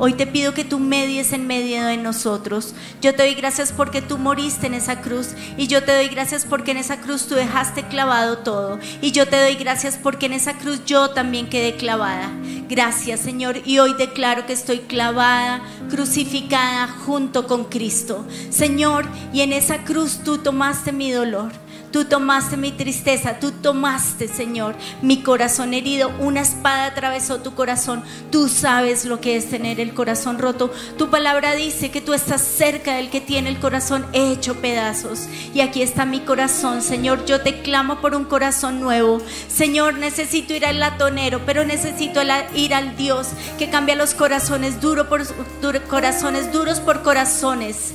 Hoy 0.01 0.13
te 0.15 0.29
pido 0.29 0.55
que 0.55 0.65
tú 0.65 0.79
medies 0.79 1.33
en 1.33 1.49
medio 1.49 1.85
de 1.85 1.97
nosotros. 1.97 2.75
Yo 3.03 3.17
te 3.17 3.25
doy 3.25 3.35
gracias 3.35 3.73
porque 3.73 4.01
tú 4.01 4.17
moriste 4.17 4.69
en 4.69 4.75
esa 4.75 5.01
cruz 5.01 5.31
y 5.57 5.67
yo 5.67 5.83
te 5.83 5.93
doy 5.93 6.07
gracias 6.07 6.45
porque 6.45 6.71
en 6.71 6.77
esa 6.77 7.01
cruz 7.01 7.27
tú 7.27 7.35
dejaste 7.35 7.83
clavado 7.89 8.39
todo 8.39 8.79
y 9.03 9.11
yo 9.11 9.27
te 9.27 9.41
doy 9.41 9.57
gracias 9.57 9.99
porque 10.01 10.27
en 10.27 10.35
esa 10.35 10.55
cruz 10.55 10.85
yo 10.85 11.11
también 11.11 11.49
quedé 11.49 11.75
clavada. 11.75 12.31
Gracias 12.69 13.19
Señor 13.19 13.61
y 13.65 13.81
hoy 13.81 13.95
declaro 13.95 14.47
que 14.47 14.53
estoy 14.53 14.79
clavada, 14.81 15.63
crucificada 15.91 16.87
junto 16.87 17.49
con 17.49 17.65
Cristo. 17.65 18.25
Señor, 18.51 19.05
y 19.33 19.41
en 19.41 19.53
esa 19.53 19.85
cruz 19.85 20.21
tú 20.23 20.39
tomaste 20.39 20.93
mi 20.93 21.11
dolor. 21.11 21.51
Tú 21.93 22.05
tomaste 22.05 22.57
mi 22.57 22.73
tristeza, 22.73 23.39
tú 23.41 23.53
tomaste, 23.53 24.29
Señor, 24.29 24.75
mi 25.03 25.23
corazón 25.23 25.75
herido. 25.75 26.11
Una 26.19 26.41
espada 26.41 26.87
atravesó 26.87 27.41
tu 27.41 27.55
corazón. 27.55 28.03
Tú 28.31 28.49
sabes 28.49 29.05
lo 29.05 29.21
que 29.21 29.37
es 29.37 29.51
tener 29.51 29.81
el 29.81 29.95
corazón 29.95 30.39
roto. 30.39 30.73
Tu 30.97 31.11
palabra 31.11 31.55
dice 31.55 31.91
que 31.91 32.01
tú 32.01 32.15
estás 32.15 32.43
cerca 32.43 32.95
del 32.95 33.11
que 33.11 33.21
tiene 33.21 33.49
el 33.49 33.59
corazón 33.61 34.07
hecho 34.13 34.57
pedazos. 34.57 35.29
Y 35.55 35.61
aquí 35.61 35.83
está 35.83 36.05
mi 36.05 36.21
corazón, 36.21 36.83
Señor. 36.83 37.25
Yo 37.25 37.41
te 37.41 37.63
clamo 37.63 38.01
por 38.01 38.15
un 38.15 38.25
corazón 38.25 38.81
nuevo. 38.81 39.21
Señor, 39.49 39.95
necesito 39.95 40.55
ir 40.55 40.67
al 40.67 40.81
latonero, 40.81 41.41
pero 41.47 41.65
necesito 41.65 42.21
ir 42.55 42.75
al 42.75 42.97
Dios 42.97 43.29
que 43.59 43.71
cambia 43.71 43.97
los 43.97 44.15
corazones 44.15 44.79
por 45.09 45.83
corazones 45.89 46.53
duros 46.53 46.81
por 46.81 47.03
corazones 47.03 47.93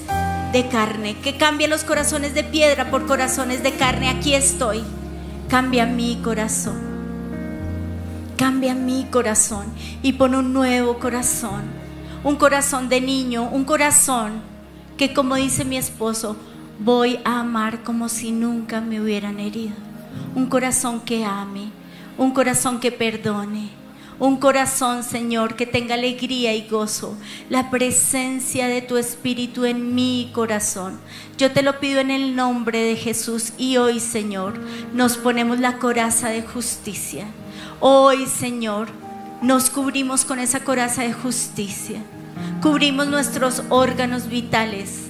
de 0.53 0.67
carne, 0.67 1.17
que 1.17 1.35
cambie 1.35 1.67
los 1.67 1.83
corazones 1.83 2.33
de 2.35 2.43
piedra 2.43 2.91
por 2.91 3.07
corazones 3.07 3.63
de 3.63 3.73
carne. 3.73 4.07
Aquí 4.07 4.35
estoy. 4.35 4.83
Cambia 5.49 5.85
mi 5.85 6.17
corazón. 6.23 6.79
Cambia 8.37 8.75
mi 8.75 9.05
corazón 9.05 9.65
y 10.01 10.13
pon 10.13 10.35
un 10.35 10.53
nuevo 10.53 10.99
corazón. 10.99 11.63
Un 12.23 12.35
corazón 12.37 12.87
de 12.87 13.01
niño, 13.01 13.49
un 13.51 13.65
corazón 13.65 14.41
que 14.95 15.11
como 15.13 15.35
dice 15.35 15.65
mi 15.65 15.75
esposo, 15.75 16.37
voy 16.79 17.19
a 17.25 17.39
amar 17.39 17.83
como 17.83 18.07
si 18.07 18.31
nunca 18.31 18.79
me 18.79 19.01
hubieran 19.01 19.39
herido. 19.39 19.75
Un 20.35 20.45
corazón 20.45 21.01
que 21.01 21.25
ame, 21.25 21.71
un 22.17 22.31
corazón 22.31 22.79
que 22.79 22.91
perdone 22.91 23.82
un 24.19 24.37
corazón, 24.37 25.03
Señor, 25.03 25.55
que 25.55 25.65
tenga 25.65 25.95
alegría 25.95 26.53
y 26.53 26.67
gozo, 26.67 27.17
la 27.49 27.69
presencia 27.69 28.67
de 28.67 28.81
tu 28.81 28.97
Espíritu 28.97 29.65
en 29.65 29.95
mi 29.95 30.31
corazón. 30.33 30.99
Yo 31.37 31.51
te 31.51 31.63
lo 31.63 31.79
pido 31.79 31.99
en 31.99 32.11
el 32.11 32.35
nombre 32.35 32.79
de 32.79 32.95
Jesús 32.95 33.53
y 33.57 33.77
hoy, 33.77 33.99
Señor, 33.99 34.59
nos 34.93 35.17
ponemos 35.17 35.59
la 35.59 35.77
coraza 35.79 36.29
de 36.29 36.41
justicia. 36.41 37.25
Hoy, 37.79 38.25
Señor, 38.27 38.87
nos 39.41 39.69
cubrimos 39.69 40.25
con 40.25 40.39
esa 40.39 40.63
coraza 40.63 41.03
de 41.03 41.13
justicia. 41.13 42.01
Cubrimos 42.61 43.07
nuestros 43.07 43.63
órganos 43.69 44.29
vitales 44.29 45.02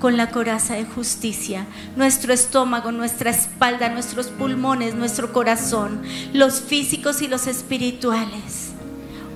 con 0.00 0.16
la 0.16 0.30
coraza 0.30 0.74
de 0.74 0.86
justicia, 0.86 1.66
nuestro 1.94 2.32
estómago, 2.32 2.90
nuestra 2.90 3.30
espalda, 3.30 3.90
nuestros 3.90 4.28
pulmones, 4.28 4.94
nuestro 4.94 5.30
corazón, 5.30 6.02
los 6.32 6.62
físicos 6.62 7.20
y 7.20 7.28
los 7.28 7.46
espirituales. 7.46 8.70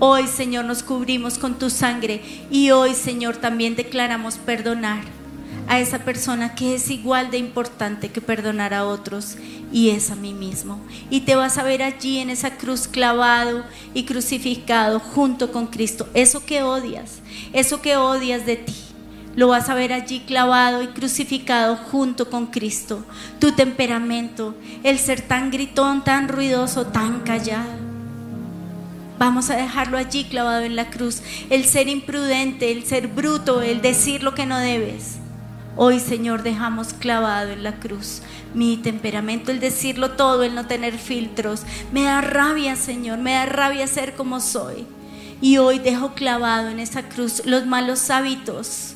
Hoy, 0.01 0.27
Señor, 0.27 0.65
nos 0.65 0.83
cubrimos 0.83 1.39
con 1.39 1.59
tu 1.59 1.69
sangre 1.69 2.23
y 2.51 2.71
hoy, 2.71 2.95
Señor, 2.95 3.37
también 3.37 3.77
declaramos 3.77 4.39
perdonar 4.39 5.03
a 5.69 5.81
esa 5.81 5.99
persona 5.99 6.55
que 6.55 6.75
es 6.75 6.91
igual 6.91 7.31
de 7.31 7.39
importante 7.39 8.11
que 8.11 8.21
perdonar 8.23 8.73
a 8.73 8.87
otros 8.87 9.37
y 9.71 9.91
es 9.91 10.11
a 10.11 10.17
mí 10.17 10.33
mismo. 10.33 10.81
Y 11.11 11.21
te 11.21 11.37
vas 11.37 11.59
a 11.59 11.63
ver 11.63 11.83
allí 11.83 12.19
en 12.19 12.31
esa 12.31 12.57
cruz 12.57 12.89
clavado 12.89 13.65
y 13.93 14.05
crucificado 14.05 14.99
junto 14.99 15.53
con 15.53 15.67
Cristo. 15.67 16.09
Eso 16.15 16.45
que 16.45 16.63
odias, 16.63 17.21
eso 17.53 17.83
que 17.83 17.97
odias 17.99 18.47
de 18.47 18.57
ti 18.57 18.84
lo 19.37 19.49
vas 19.49 19.69
a 19.69 19.75
ver 19.75 19.93
allí 19.93 20.21
clavado 20.21 20.83
y 20.83 20.89
crucificado 20.89 21.77
junto 21.77 22.31
con 22.31 22.47
Cristo. 22.47 23.05
Tu 23.39 23.53
temperamento, 23.53 24.55
el 24.83 24.99
ser 24.99 25.23
tan 25.23 25.51
gritón, 25.51 26.05
tan 26.05 26.29
ruidoso, 26.29 26.87
tan 26.87 27.21
callado. 27.21 27.85
Vamos 29.19 29.51
a 29.51 29.57
dejarlo 29.57 29.97
allí 29.97 30.25
clavado 30.25 30.63
en 30.63 30.77
la 30.77 30.91
cruz. 30.91 31.23
El 31.51 31.65
ser 31.65 31.89
imprudente, 31.89 32.73
el 32.73 32.85
ser 32.85 33.09
bruto, 33.09 33.63
el 33.63 33.81
decir 33.81 34.23
lo 34.23 34.35
que 34.35 34.47
no 34.47 34.59
debes. 34.59 35.17
Hoy, 35.77 35.99
Señor, 35.99 36.43
dejamos 36.43 36.93
clavado 36.93 37.51
en 37.51 37.65
la 37.65 37.81
cruz 37.81 38.23
mi 38.55 38.77
temperamento, 38.77 39.51
el 39.51 39.61
decirlo 39.61 40.13
todo, 40.13 40.45
el 40.45 40.55
no 40.55 40.67
tener 40.67 40.97
filtros. 40.97 41.63
Me 41.93 42.05
da 42.05 42.21
rabia, 42.21 42.77
Señor, 42.77 43.19
me 43.19 43.33
da 43.33 43.47
rabia 43.47 43.87
ser 43.87 44.15
como 44.15 44.41
soy. 44.41 44.87
Y 45.41 45.59
hoy 45.59 45.81
dejo 45.81 46.15
clavado 46.15 46.69
en 46.69 46.79
esa 46.81 47.03
cruz 47.09 47.43
los 47.45 47.67
malos 47.67 48.09
hábitos, 48.11 48.94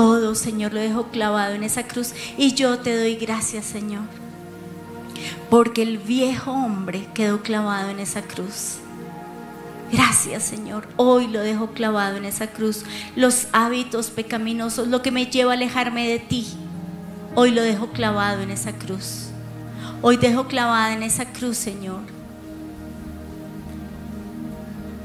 todo, 0.00 0.34
Señor, 0.34 0.72
lo 0.72 0.80
dejo 0.80 1.08
clavado 1.08 1.52
en 1.52 1.62
esa 1.62 1.86
cruz. 1.86 2.14
Y 2.38 2.54
yo 2.54 2.78
te 2.78 2.96
doy 2.96 3.16
gracias, 3.16 3.66
Señor. 3.66 4.04
Porque 5.50 5.82
el 5.82 5.98
viejo 5.98 6.52
hombre 6.52 7.06
quedó 7.12 7.42
clavado 7.42 7.90
en 7.90 8.00
esa 8.00 8.22
cruz. 8.22 8.76
Gracias, 9.92 10.44
Señor. 10.44 10.88
Hoy 10.96 11.26
lo 11.26 11.40
dejo 11.40 11.72
clavado 11.72 12.16
en 12.16 12.24
esa 12.24 12.46
cruz. 12.46 12.84
Los 13.14 13.48
hábitos 13.52 14.08
pecaminosos, 14.08 14.88
lo 14.88 15.02
que 15.02 15.10
me 15.10 15.26
lleva 15.26 15.50
a 15.50 15.56
alejarme 15.56 16.08
de 16.08 16.18
ti. 16.18 16.46
Hoy 17.34 17.50
lo 17.50 17.60
dejo 17.60 17.88
clavado 17.88 18.40
en 18.40 18.50
esa 18.50 18.72
cruz. 18.72 19.26
Hoy 20.00 20.16
dejo 20.16 20.46
clavada 20.46 20.94
en 20.94 21.02
esa 21.02 21.26
cruz, 21.26 21.58
Señor 21.58 22.19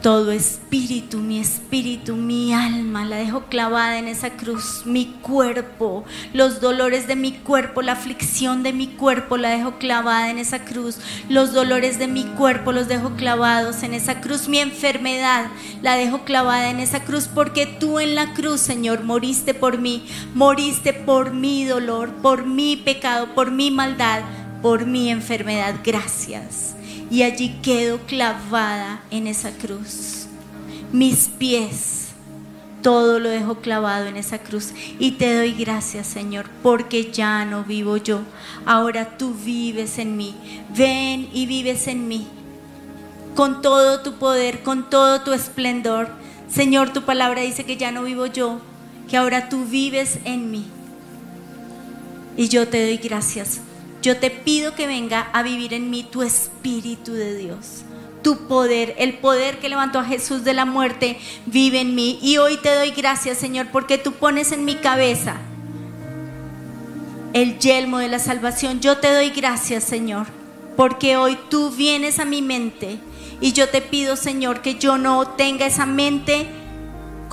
todo 0.05 0.31
espíritu, 0.31 1.17
mi 1.17 1.39
espíritu, 1.39 2.15
mi 2.15 2.53
alma, 2.53 3.05
la 3.05 3.15
dejo 3.15 3.45
clavada 3.45 3.97
en 3.97 4.07
esa 4.07 4.29
cruz, 4.37 4.83
mi 4.85 5.07
cuerpo, 5.23 6.03
los 6.31 6.61
dolores 6.61 7.07
de 7.07 7.15
mi 7.15 7.31
cuerpo, 7.31 7.81
la 7.81 7.93
aflicción 7.93 8.61
de 8.61 8.71
mi 8.71 8.85
cuerpo, 8.85 9.35
la 9.35 9.49
dejo 9.49 9.79
clavada 9.79 10.29
en 10.29 10.37
esa 10.37 10.63
cruz, 10.63 10.99
los 11.27 11.53
dolores 11.53 11.97
de 11.97 12.07
mi 12.07 12.23
cuerpo 12.23 12.71
los 12.71 12.87
dejo 12.87 13.15
clavados 13.15 13.81
en 13.81 13.95
esa 13.95 14.21
cruz, 14.21 14.47
mi 14.47 14.59
enfermedad 14.59 15.47
la 15.81 15.95
dejo 15.95 16.23
clavada 16.23 16.69
en 16.69 16.81
esa 16.81 17.03
cruz, 17.03 17.27
porque 17.27 17.65
tú 17.65 17.99
en 17.99 18.13
la 18.13 18.35
cruz, 18.35 18.61
Señor, 18.61 19.03
moriste 19.03 19.55
por 19.55 19.79
mí, 19.79 20.05
moriste 20.35 20.93
por 20.93 21.33
mi 21.33 21.65
dolor, 21.65 22.13
por 22.21 22.45
mi 22.45 22.77
pecado, 22.77 23.33
por 23.33 23.49
mi 23.49 23.71
maldad 23.71 24.21
por 24.61 24.87
mi 24.87 25.11
enfermedad, 25.11 25.75
gracias. 25.83 26.75
Y 27.09 27.23
allí 27.23 27.57
quedo 27.61 27.99
clavada 27.99 29.01
en 29.11 29.27
esa 29.27 29.51
cruz. 29.51 30.27
Mis 30.91 31.27
pies, 31.27 32.05
todo 32.81 33.19
lo 33.19 33.29
dejo 33.29 33.55
clavado 33.55 34.05
en 34.05 34.17
esa 34.17 34.39
cruz. 34.39 34.71
Y 34.99 35.13
te 35.13 35.35
doy 35.35 35.53
gracias, 35.53 36.07
Señor, 36.07 36.45
porque 36.61 37.11
ya 37.11 37.43
no 37.45 37.63
vivo 37.63 37.97
yo. 37.97 38.21
Ahora 38.65 39.17
tú 39.17 39.33
vives 39.33 39.97
en 39.97 40.17
mí. 40.17 40.35
Ven 40.75 41.29
y 41.33 41.45
vives 41.47 41.87
en 41.87 42.07
mí. 42.07 42.27
Con 43.35 43.61
todo 43.61 44.01
tu 44.01 44.13
poder, 44.13 44.63
con 44.63 44.89
todo 44.89 45.21
tu 45.21 45.33
esplendor. 45.33 46.09
Señor, 46.47 46.93
tu 46.93 47.01
palabra 47.01 47.41
dice 47.41 47.65
que 47.65 47.75
ya 47.75 47.91
no 47.91 48.03
vivo 48.03 48.27
yo, 48.27 48.61
que 49.09 49.17
ahora 49.17 49.49
tú 49.49 49.65
vives 49.65 50.19
en 50.23 50.51
mí. 50.51 50.65
Y 52.37 52.49
yo 52.49 52.67
te 52.67 52.85
doy 52.85 52.97
gracias. 52.97 53.61
Yo 54.05 54.17
te 54.17 54.29
pido 54.29 54.75
que 54.75 54.85
venga 54.85 55.31
a 55.33 55.41
vivir 55.41 55.73
en 55.73 55.89
mí 55.89 56.03
tu 56.03 56.21
Espíritu 56.21 57.13
de 57.13 57.35
Dios. 57.35 57.81
Tu 58.21 58.47
poder, 58.47 58.93
el 58.99 59.17
poder 59.17 59.57
que 59.57 59.67
levantó 59.67 59.97
a 59.97 60.05
Jesús 60.05 60.43
de 60.43 60.53
la 60.53 60.63
muerte, 60.63 61.17
vive 61.47 61.79
en 61.79 61.95
mí. 61.95 62.19
Y 62.21 62.37
hoy 62.37 62.57
te 62.57 62.75
doy 62.75 62.91
gracias, 62.91 63.39
Señor, 63.39 63.69
porque 63.71 63.97
tú 63.97 64.11
pones 64.11 64.51
en 64.51 64.63
mi 64.63 64.75
cabeza 64.75 65.37
el 67.33 67.57
yelmo 67.57 67.97
de 67.97 68.09
la 68.09 68.19
salvación. 68.19 68.79
Yo 68.79 68.99
te 68.99 69.11
doy 69.11 69.31
gracias, 69.31 69.83
Señor, 69.83 70.27
porque 70.77 71.17
hoy 71.17 71.39
tú 71.49 71.71
vienes 71.71 72.19
a 72.19 72.25
mi 72.25 72.43
mente. 72.43 72.99
Y 73.41 73.53
yo 73.53 73.69
te 73.69 73.81
pido, 73.81 74.17
Señor, 74.17 74.61
que 74.61 74.75
yo 74.75 74.99
no 74.99 75.29
tenga 75.29 75.65
esa 75.65 75.87
mente 75.87 76.45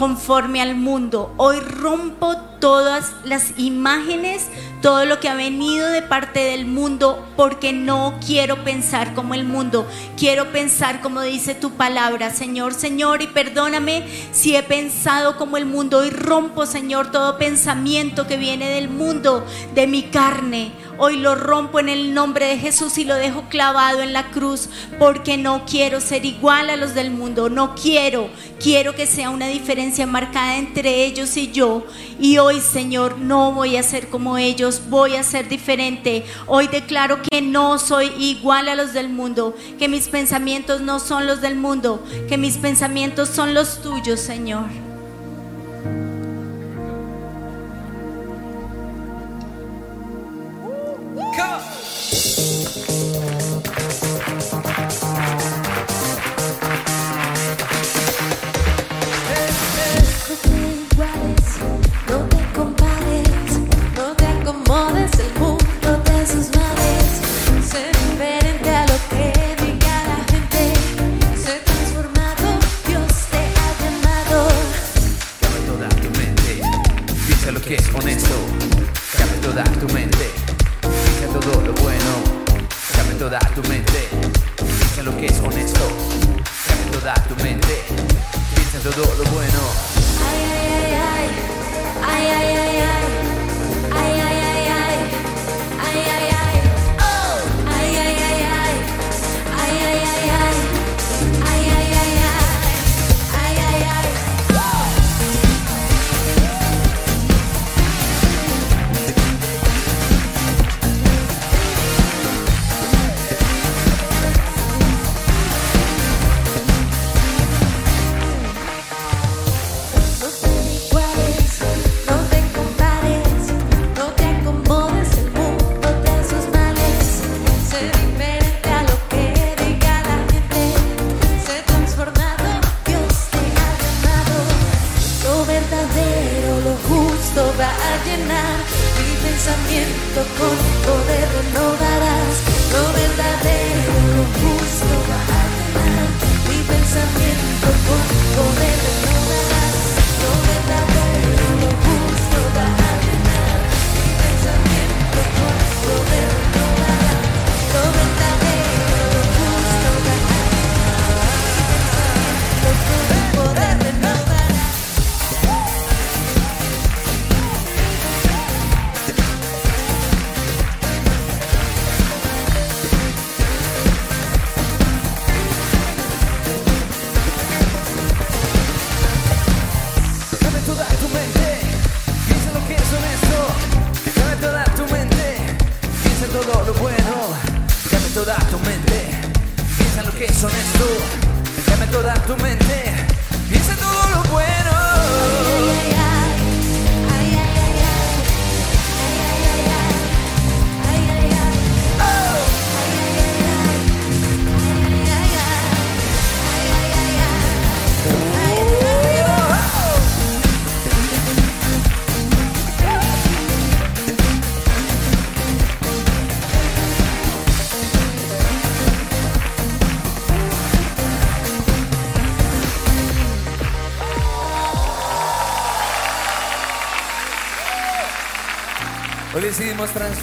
conforme 0.02 0.60
al 0.60 0.74
mundo. 0.74 1.32
Hoy 1.36 1.60
rompo 1.60 2.34
todas 2.58 3.12
las 3.22 3.56
imágenes, 3.56 4.48
todo 4.80 5.04
lo 5.04 5.20
que 5.20 5.28
ha 5.28 5.36
venido 5.36 5.88
de 5.90 6.02
parte 6.02 6.40
del 6.40 6.66
mundo, 6.66 7.24
porque 7.36 7.72
no 7.72 8.18
quiero 8.26 8.64
pensar 8.64 9.14
como 9.14 9.34
el 9.34 9.44
mundo, 9.44 9.86
quiero 10.16 10.50
pensar 10.50 11.02
como 11.02 11.20
dice 11.20 11.54
tu 11.54 11.70
palabra, 11.74 12.30
Señor, 12.30 12.74
Señor, 12.74 13.22
y 13.22 13.28
perdóname 13.28 14.04
si 14.32 14.56
he 14.56 14.64
pensado 14.64 15.36
como 15.36 15.56
el 15.56 15.66
mundo. 15.66 15.98
Hoy 15.98 16.10
rompo, 16.10 16.66
Señor, 16.66 17.12
todo 17.12 17.38
pensamiento 17.38 18.26
que 18.26 18.36
viene 18.36 18.70
del 18.70 18.88
mundo, 18.88 19.46
de 19.72 19.86
mi 19.86 20.02
carne. 20.02 20.72
Hoy 20.98 21.16
lo 21.16 21.35
rompo 21.35 21.81
en 21.81 21.88
el 21.88 22.12
nombre 22.12 22.46
de 22.46 22.59
Jesús 22.59 22.98
y 22.98 23.05
lo 23.05 23.14
dejo 23.14 23.44
clavado 23.48 24.02
en 24.02 24.12
la 24.12 24.31
cruz 24.31 24.68
porque 24.98 25.37
no 25.37 25.64
quiero 25.64 26.00
ser 26.00 26.24
igual 26.24 26.68
a 26.68 26.76
los 26.76 26.94
del 26.94 27.11
mundo, 27.11 27.48
no 27.48 27.74
quiero, 27.74 28.28
quiero 28.61 28.94
que 28.94 29.07
sea 29.07 29.31
una 29.31 29.48
diferencia 29.48 30.07
marcada 30.07 30.59
entre 30.59 31.05
ellos 31.05 31.37
y 31.37 31.50
yo. 31.50 31.87
Y 32.20 32.38
hoy, 32.38 32.61
Señor, 32.61 33.18
no 33.18 33.52
voy 33.52 33.76
a 33.76 33.83
ser 33.83 34.09
como 34.09 34.37
ellos, 34.37 34.83
voy 34.90 35.16
a 35.16 35.22
ser 35.22 35.48
diferente. 35.48 36.24
Hoy 36.46 36.68
declaro 36.68 37.20
que 37.22 37.40
no 37.40 37.78
soy 37.78 38.12
igual 38.18 38.68
a 38.68 38.74
los 38.74 38.92
del 38.92 39.09
mundo, 39.09 39.57
que 39.78 39.88
mis 39.88 40.09
pensamientos 40.09 40.83
no 40.83 41.00
son 41.00 41.26
los 41.26 41.40
del 41.40 41.57
mundo, 41.57 42.05
que 42.28 42.37
mis 42.37 42.59
pensamientos 42.59 43.31
son 43.31 43.55
los 43.55 43.81
tuyos, 43.81 44.20
Señor. 44.20 44.81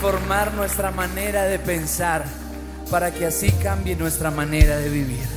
Transformar 0.09 0.53
nuestra 0.55 0.89
manera 0.89 1.43
de 1.43 1.59
pensar 1.59 2.25
para 2.89 3.11
que 3.11 3.27
así 3.27 3.51
cambie 3.51 3.95
nuestra 3.95 4.31
manera 4.31 4.77
de 4.77 4.89
vivir. 4.89 5.27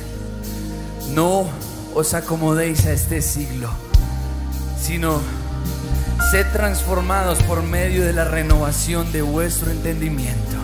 No 1.13 1.47
os 1.93 2.15
acomodéis 2.15 2.87
a 2.87 2.91
este 2.91 3.21
siglo, 3.21 3.69
sino 4.81 5.21
sed 6.31 6.47
transformados 6.53 7.43
por 7.43 7.61
medio 7.61 8.03
de 8.03 8.13
la 8.13 8.23
renovación 8.23 9.11
de 9.11 9.21
vuestro 9.21 9.69
entendimiento. 9.69 10.57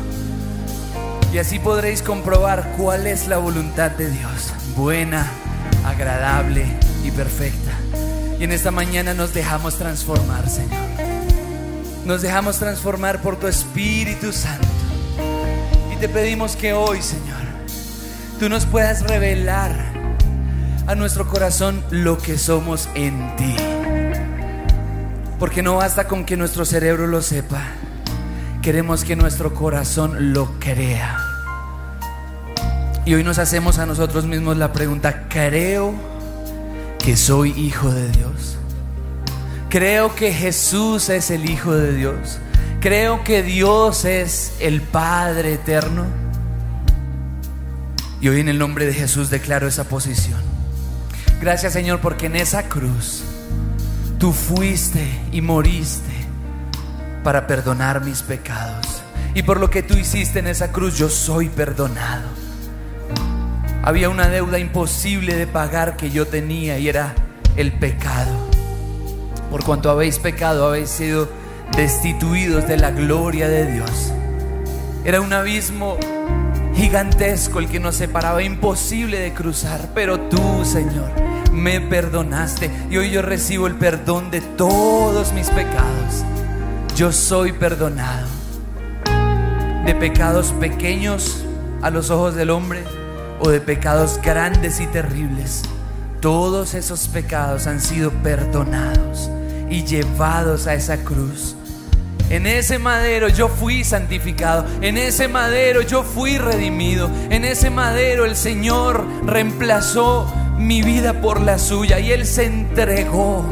Y 1.32 1.38
así 1.38 1.60
podréis 1.60 2.02
comprobar 2.02 2.74
cuál 2.78 3.06
es 3.06 3.28
la 3.28 3.38
voluntad 3.38 3.92
de 3.92 4.10
Dios, 4.10 4.54
buena, 4.76 5.30
agradable 5.86 6.66
y 7.04 7.12
perfecta. 7.12 7.74
Y 8.40 8.44
en 8.44 8.54
esta 8.54 8.72
mañana 8.72 9.14
nos 9.14 9.36
dejamos 9.36 9.76
transformar, 9.76 10.50
Señor. 10.50 10.89
Nos 12.10 12.24
dejamos 12.24 12.58
transformar 12.58 13.22
por 13.22 13.36
tu 13.36 13.46
Espíritu 13.46 14.34
Santo. 14.34 14.68
Y 15.94 15.96
te 15.98 16.10
pedimos 16.10 16.56
que 16.56 16.74
hoy, 16.74 17.04
Señor, 17.04 17.38
tú 18.40 18.50
nos 18.50 18.66
puedas 18.66 19.04
revelar 19.04 19.76
a 20.88 20.96
nuestro 20.96 21.28
corazón 21.28 21.84
lo 21.92 22.18
que 22.18 22.40
somos 22.40 22.90
en 22.96 23.36
ti. 23.36 23.56
Porque 25.38 25.62
no 25.62 25.76
basta 25.76 26.08
con 26.08 26.26
que 26.26 26.36
nuestro 26.36 26.66
cerebro 26.66 27.06
lo 27.06 27.22
sepa. 27.22 27.62
Queremos 28.64 29.04
que 29.04 29.16
nuestro 29.16 29.54
corazón 29.54 30.34
lo 30.34 30.60
crea. 30.60 31.16
Y 33.06 33.14
hoy 33.14 33.24
nos 33.24 33.38
hacemos 33.38 33.78
a 33.78 33.86
nosotros 33.86 34.26
mismos 34.26 34.58
la 34.58 34.74
pregunta, 34.74 35.28
¿creo 35.30 35.94
que 36.98 37.16
soy 37.16 37.52
hijo 37.52 37.92
de 37.92 38.10
Dios? 38.10 38.49
Creo 39.70 40.16
que 40.16 40.34
Jesús 40.34 41.10
es 41.10 41.30
el 41.30 41.48
Hijo 41.48 41.76
de 41.76 41.96
Dios. 41.96 42.40
Creo 42.80 43.24
que 43.24 43.44
Dios 43.44 44.04
es 44.04 44.54
el 44.60 44.82
Padre 44.82 45.54
eterno. 45.54 46.06
Y 48.20 48.30
hoy 48.30 48.40
en 48.40 48.50
el 48.50 48.58
nombre 48.58 48.88
de 48.88 48.94
Jesús 48.94 49.30
declaro 49.30 49.68
esa 49.68 49.84
posición. 49.84 50.42
Gracias 51.40 51.74
Señor 51.74 52.00
porque 52.00 52.26
en 52.26 52.36
esa 52.36 52.64
cruz 52.64 53.22
tú 54.18 54.34
fuiste 54.34 55.08
y 55.32 55.42
moriste 55.42 56.10
para 57.24 57.46
perdonar 57.46 58.04
mis 58.04 58.24
pecados. 58.24 59.04
Y 59.36 59.44
por 59.44 59.60
lo 59.60 59.70
que 59.70 59.84
tú 59.84 59.96
hiciste 59.96 60.40
en 60.40 60.48
esa 60.48 60.72
cruz 60.72 60.98
yo 60.98 61.10
soy 61.10 61.48
perdonado. 61.48 62.28
Había 63.84 64.10
una 64.10 64.30
deuda 64.30 64.58
imposible 64.58 65.36
de 65.36 65.46
pagar 65.46 65.96
que 65.96 66.10
yo 66.10 66.28
tenía 66.28 66.80
y 66.80 66.90
era 66.90 67.14
el 67.56 67.72
pecado. 67.72 68.49
Por 69.50 69.64
cuanto 69.64 69.90
habéis 69.90 70.20
pecado, 70.20 70.68
habéis 70.68 70.90
sido 70.90 71.28
destituidos 71.76 72.68
de 72.68 72.78
la 72.78 72.92
gloria 72.92 73.48
de 73.48 73.72
Dios. 73.72 74.12
Era 75.06 75.22
un 75.22 75.34
abismo 75.34 75.98
gigantesco 76.76 77.60
el 77.60 77.68
que 77.68 77.80
nos 77.80 77.96
separaba, 77.96 78.44
imposible 78.44 79.20
de 79.20 79.34
cruzar, 79.34 79.90
pero 79.94 80.20
tú, 80.20 80.64
Señor, 80.64 81.10
me 81.52 81.82
perdonaste 81.82 82.70
y 82.90 82.98
hoy 82.98 83.12
yo 83.12 83.22
recibo 83.22 83.68
el 83.68 83.76
perdón 83.76 84.30
de 84.30 84.42
todos 84.42 85.34
mis 85.34 85.50
pecados. 85.50 86.24
Yo 86.96 87.12
soy 87.12 87.54
perdonado 87.54 88.28
de 89.86 89.96
pecados 89.96 90.54
pequeños 90.60 91.44
a 91.82 91.90
los 91.90 92.12
ojos 92.12 92.36
del 92.36 92.50
hombre 92.50 92.84
o 93.40 93.50
de 93.50 93.62
pecados 93.62 94.20
grandes 94.22 94.80
y 94.80 94.88
terribles. 94.88 95.64
Todos 96.20 96.74
esos 96.74 97.08
pecados 97.08 97.66
han 97.68 97.80
sido 97.80 98.12
perdonados 98.12 99.32
y 99.70 99.84
llevados 99.84 100.68
a 100.68 100.74
esa 100.74 101.04
cruz. 101.04 101.56
En 102.30 102.46
ese 102.46 102.78
madero 102.78 103.28
yo 103.28 103.48
fui 103.48 103.84
santificado, 103.84 104.66
en 104.82 104.98
ese 104.98 105.28
madero 105.28 105.82
yo 105.82 106.04
fui 106.04 106.38
redimido, 106.38 107.10
en 107.30 107.44
ese 107.44 107.72
madero 107.72 108.26
el 108.26 108.36
Señor 108.36 109.04
reemplazó 109.26 110.32
mi 110.58 110.84
vida 110.84 111.22
por 111.22 111.42
la 111.42 111.58
suya 111.58 112.00
y 112.00 112.12
Él 112.12 112.28
se 112.28 112.46
entregó 112.46 113.46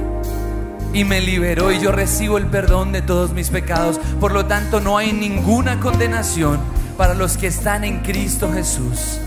y 0.94 1.04
me 1.06 1.22
liberó 1.22 1.72
y 1.72 1.80
yo 1.80 1.92
recibo 1.92 2.38
el 2.38 2.48
perdón 2.48 2.92
de 2.92 3.02
todos 3.02 3.32
mis 3.32 3.50
pecados. 3.50 4.00
Por 4.20 4.32
lo 4.32 4.46
tanto 4.46 4.80
no 4.80 4.98
hay 4.98 5.12
ninguna 5.12 5.80
condenación 5.80 6.60
para 6.98 7.14
los 7.14 7.38
que 7.38 7.48
están 7.48 7.84
en 7.84 8.00
Cristo 8.00 8.52
Jesús. 8.54 9.20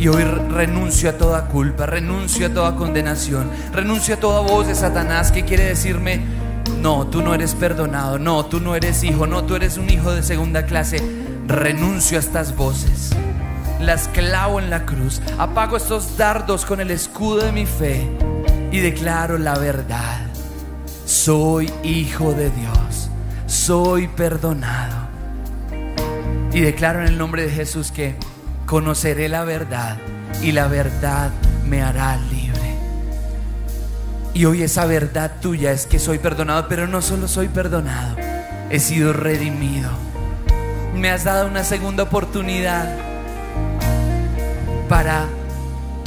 Y 0.00 0.08
hoy 0.08 0.24
renuncio 0.24 1.10
a 1.10 1.12
toda 1.12 1.44
culpa, 1.44 1.84
renuncio 1.84 2.46
a 2.46 2.48
toda 2.48 2.74
condenación, 2.74 3.50
renuncio 3.70 4.14
a 4.14 4.16
toda 4.16 4.40
voz 4.40 4.66
de 4.66 4.74
Satanás 4.74 5.30
que 5.30 5.44
quiere 5.44 5.64
decirme, 5.64 6.22
no, 6.80 7.06
tú 7.08 7.20
no 7.20 7.34
eres 7.34 7.54
perdonado, 7.54 8.18
no, 8.18 8.46
tú 8.46 8.60
no 8.60 8.74
eres 8.74 9.04
hijo, 9.04 9.26
no, 9.26 9.44
tú 9.44 9.56
eres 9.56 9.76
un 9.76 9.90
hijo 9.90 10.14
de 10.14 10.22
segunda 10.22 10.64
clase. 10.64 11.02
Renuncio 11.46 12.16
a 12.16 12.20
estas 12.20 12.56
voces, 12.56 13.10
las 13.78 14.08
clavo 14.08 14.58
en 14.58 14.70
la 14.70 14.86
cruz, 14.86 15.20
apago 15.36 15.76
estos 15.76 16.16
dardos 16.16 16.64
con 16.64 16.80
el 16.80 16.90
escudo 16.90 17.44
de 17.44 17.52
mi 17.52 17.66
fe 17.66 18.08
y 18.72 18.78
declaro 18.78 19.36
la 19.36 19.58
verdad. 19.58 20.20
Soy 21.04 21.70
hijo 21.82 22.32
de 22.32 22.48
Dios, 22.48 23.10
soy 23.46 24.08
perdonado. 24.08 24.96
Y 26.54 26.60
declaro 26.60 27.02
en 27.02 27.08
el 27.08 27.18
nombre 27.18 27.42
de 27.42 27.50
Jesús 27.50 27.92
que 27.92 28.16
conoceré 28.70 29.28
la 29.28 29.42
verdad 29.42 29.96
y 30.40 30.52
la 30.52 30.68
verdad 30.68 31.32
me 31.66 31.82
hará 31.82 32.16
libre. 32.16 32.76
Y 34.32 34.44
hoy 34.44 34.62
esa 34.62 34.86
verdad 34.86 35.32
tuya 35.42 35.72
es 35.72 35.86
que 35.86 35.98
soy 35.98 36.20
perdonado, 36.20 36.68
pero 36.68 36.86
no 36.86 37.02
solo 37.02 37.26
soy 37.26 37.48
perdonado, 37.48 38.14
he 38.70 38.78
sido 38.78 39.12
redimido. 39.12 39.90
Me 40.94 41.10
has 41.10 41.24
dado 41.24 41.48
una 41.48 41.64
segunda 41.64 42.04
oportunidad 42.04 42.96
para 44.88 45.26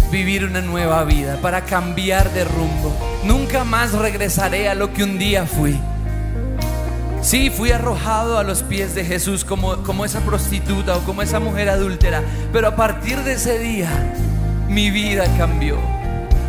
vivir 0.09 0.45
una 0.45 0.61
nueva 0.61 1.03
vida, 1.03 1.41
para 1.41 1.65
cambiar 1.65 2.31
de 2.31 2.45
rumbo. 2.45 2.95
Nunca 3.25 3.65
más 3.65 3.91
regresaré 3.91 4.69
a 4.69 4.73
lo 4.73 4.93
que 4.93 5.03
un 5.03 5.19
día 5.19 5.45
fui. 5.45 5.77
Sí, 7.23 7.49
fui 7.49 7.71
arrojado 7.71 8.37
a 8.37 8.43
los 8.43 8.63
pies 8.63 8.95
de 8.95 9.05
Jesús 9.05 9.45
como, 9.45 9.77
como 9.83 10.03
esa 10.03 10.19
prostituta 10.19 10.97
o 10.97 10.99
como 11.05 11.21
esa 11.21 11.39
mujer 11.39 11.69
adúltera, 11.69 12.21
pero 12.51 12.67
a 12.67 12.75
partir 12.75 13.17
de 13.19 13.33
ese 13.33 13.59
día 13.59 13.89
mi 14.67 14.91
vida 14.91 15.25
cambió. 15.37 15.77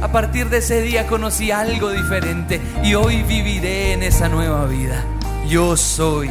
A 0.02 0.08
partir 0.10 0.50
de 0.50 0.58
ese 0.58 0.82
día 0.82 1.06
conocí 1.06 1.52
algo 1.52 1.90
diferente 1.90 2.60
y 2.82 2.94
hoy 2.94 3.22
viviré 3.22 3.92
en 3.92 4.02
esa 4.02 4.28
nueva 4.28 4.66
vida. 4.66 5.04
Yo 5.48 5.76
soy 5.76 6.28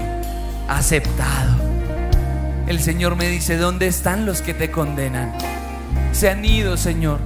aceptado. 0.68 1.56
El 2.68 2.82
Señor 2.82 3.16
me 3.16 3.30
dice, 3.30 3.56
¿dónde 3.56 3.88
están 3.88 4.26
los 4.26 4.42
que 4.42 4.54
te 4.54 4.70
condenan? 4.70 5.34
Se 6.12 6.30
han 6.30 6.44
ido, 6.44 6.76
Señor. 6.76 7.20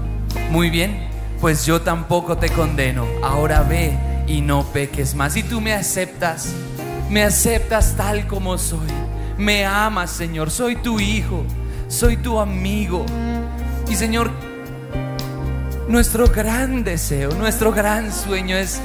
Muy 0.51 0.69
bien, 0.69 1.09
pues 1.41 1.65
yo 1.65 1.81
tampoco 1.81 2.37
te 2.37 2.49
condeno. 2.49 3.07
Ahora 3.23 3.63
ve 3.63 3.97
y 4.27 4.41
no 4.41 4.63
peques 4.67 5.15
más. 5.15 5.35
Y 5.35 5.43
tú 5.43 5.61
me 5.61 5.73
aceptas, 5.73 6.53
me 7.09 7.23
aceptas 7.23 7.95
tal 7.95 8.27
como 8.27 8.57
soy. 8.57 8.87
Me 9.37 9.65
amas, 9.65 10.11
Señor. 10.11 10.51
Soy 10.51 10.75
tu 10.75 10.99
hijo, 10.99 11.45
soy 11.87 12.17
tu 12.17 12.39
amigo. 12.39 13.05
Y 13.89 13.95
Señor, 13.95 14.31
nuestro 15.87 16.27
gran 16.27 16.83
deseo, 16.83 17.31
nuestro 17.31 17.71
gran 17.71 18.11
sueño 18.11 18.57
es 18.57 18.81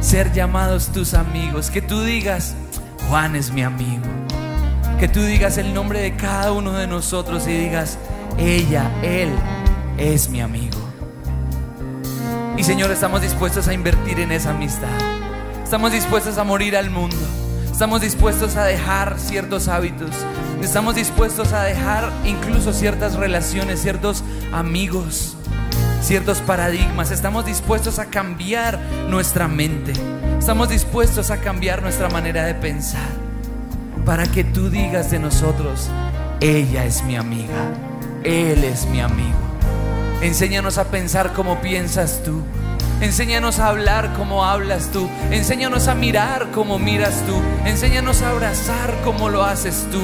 ser 0.00 0.32
llamados 0.32 0.88
tus 0.88 1.14
amigos. 1.14 1.70
Que 1.70 1.82
tú 1.82 2.02
digas, 2.02 2.54
Juan 3.08 3.34
es 3.36 3.50
mi 3.50 3.62
amigo. 3.62 4.02
Que 5.00 5.08
tú 5.08 5.22
digas 5.22 5.58
el 5.58 5.74
nombre 5.74 6.00
de 6.00 6.16
cada 6.16 6.52
uno 6.52 6.72
de 6.72 6.86
nosotros 6.86 7.46
y 7.48 7.52
digas, 7.52 7.98
ella, 8.38 8.90
él 9.02 9.30
es 9.98 10.28
mi 10.28 10.40
amigo. 10.40 10.78
Y 12.56 12.62
Señor, 12.62 12.92
estamos 12.92 13.20
dispuestos 13.20 13.66
a 13.66 13.74
invertir 13.74 14.20
en 14.20 14.30
esa 14.30 14.50
amistad. 14.50 14.96
Estamos 15.64 15.90
dispuestos 15.90 16.38
a 16.38 16.44
morir 16.44 16.76
al 16.76 16.90
mundo. 16.90 17.16
Estamos 17.74 18.02
dispuestos 18.02 18.54
a 18.54 18.62
dejar 18.62 19.18
ciertos 19.18 19.66
hábitos. 19.66 20.10
Estamos 20.62 20.94
dispuestos 20.94 21.52
a 21.52 21.64
dejar 21.64 22.08
incluso 22.24 22.72
ciertas 22.72 23.16
relaciones, 23.16 23.82
ciertos 23.82 24.22
amigos, 24.52 25.36
ciertos 26.00 26.38
paradigmas. 26.38 27.10
Estamos 27.10 27.44
dispuestos 27.44 27.98
a 27.98 28.04
cambiar 28.04 28.78
nuestra 29.08 29.48
mente. 29.48 29.92
Estamos 30.38 30.68
dispuestos 30.68 31.32
a 31.32 31.38
cambiar 31.38 31.82
nuestra 31.82 32.08
manera 32.08 32.44
de 32.44 32.54
pensar. 32.54 33.08
Para 34.06 34.24
que 34.28 34.44
tú 34.44 34.70
digas 34.70 35.10
de 35.10 35.18
nosotros, 35.18 35.90
ella 36.38 36.84
es 36.84 37.02
mi 37.02 37.16
amiga, 37.16 37.72
él 38.22 38.62
es 38.62 38.86
mi 38.86 39.00
amigo. 39.00 39.36
Enséñanos 40.22 40.78
a 40.78 40.84
pensar 40.84 41.32
como 41.32 41.60
piensas 41.60 42.22
tú. 42.24 42.40
Enséñanos 43.00 43.58
a 43.58 43.68
hablar 43.68 44.12
como 44.14 44.44
hablas 44.44 44.90
tú. 44.90 45.08
Enséñanos 45.30 45.88
a 45.88 45.94
mirar 45.94 46.50
como 46.52 46.78
miras 46.78 47.22
tú. 47.26 47.34
Enséñanos 47.64 48.22
a 48.22 48.30
abrazar 48.30 48.94
como 49.04 49.28
lo 49.28 49.44
haces 49.44 49.86
tú. 49.90 50.00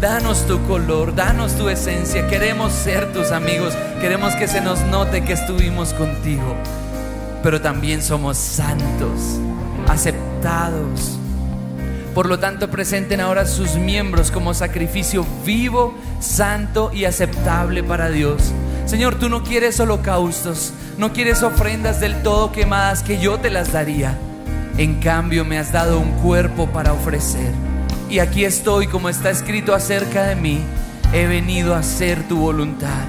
Danos 0.00 0.46
tu 0.46 0.62
color, 0.66 1.14
danos 1.14 1.54
tu 1.54 1.68
esencia. 1.68 2.26
Queremos 2.28 2.72
ser 2.72 3.12
tus 3.12 3.30
amigos. 3.30 3.74
Queremos 4.00 4.34
que 4.34 4.48
se 4.48 4.60
nos 4.60 4.80
note 4.82 5.22
que 5.22 5.34
estuvimos 5.34 5.92
contigo. 5.94 6.56
Pero 7.42 7.60
también 7.60 8.02
somos 8.02 8.38
santos, 8.38 9.38
aceptados. 9.86 11.18
Por 12.14 12.26
lo 12.26 12.38
tanto, 12.38 12.70
presenten 12.70 13.20
ahora 13.20 13.44
sus 13.44 13.74
miembros 13.74 14.30
como 14.30 14.54
sacrificio 14.54 15.26
vivo, 15.44 15.94
santo 16.20 16.90
y 16.92 17.04
aceptable 17.04 17.82
para 17.82 18.08
Dios. 18.08 18.52
Señor, 18.86 19.14
tú 19.16 19.28
no 19.28 19.42
quieres 19.42 19.80
holocaustos, 19.80 20.72
no 20.98 21.12
quieres 21.12 21.42
ofrendas 21.42 22.00
del 22.00 22.22
todo 22.22 22.52
quemadas 22.52 23.02
que 23.02 23.18
yo 23.18 23.38
te 23.38 23.50
las 23.50 23.72
daría. 23.72 24.18
En 24.76 25.00
cambio, 25.00 25.44
me 25.44 25.58
has 25.58 25.72
dado 25.72 25.98
un 25.98 26.10
cuerpo 26.12 26.68
para 26.68 26.92
ofrecer. 26.92 27.50
Y 28.10 28.18
aquí 28.18 28.44
estoy, 28.44 28.86
como 28.86 29.08
está 29.08 29.30
escrito 29.30 29.74
acerca 29.74 30.24
de 30.24 30.36
mí, 30.36 30.60
he 31.12 31.26
venido 31.26 31.74
a 31.74 31.78
hacer 31.78 32.28
tu 32.28 32.36
voluntad. 32.36 33.04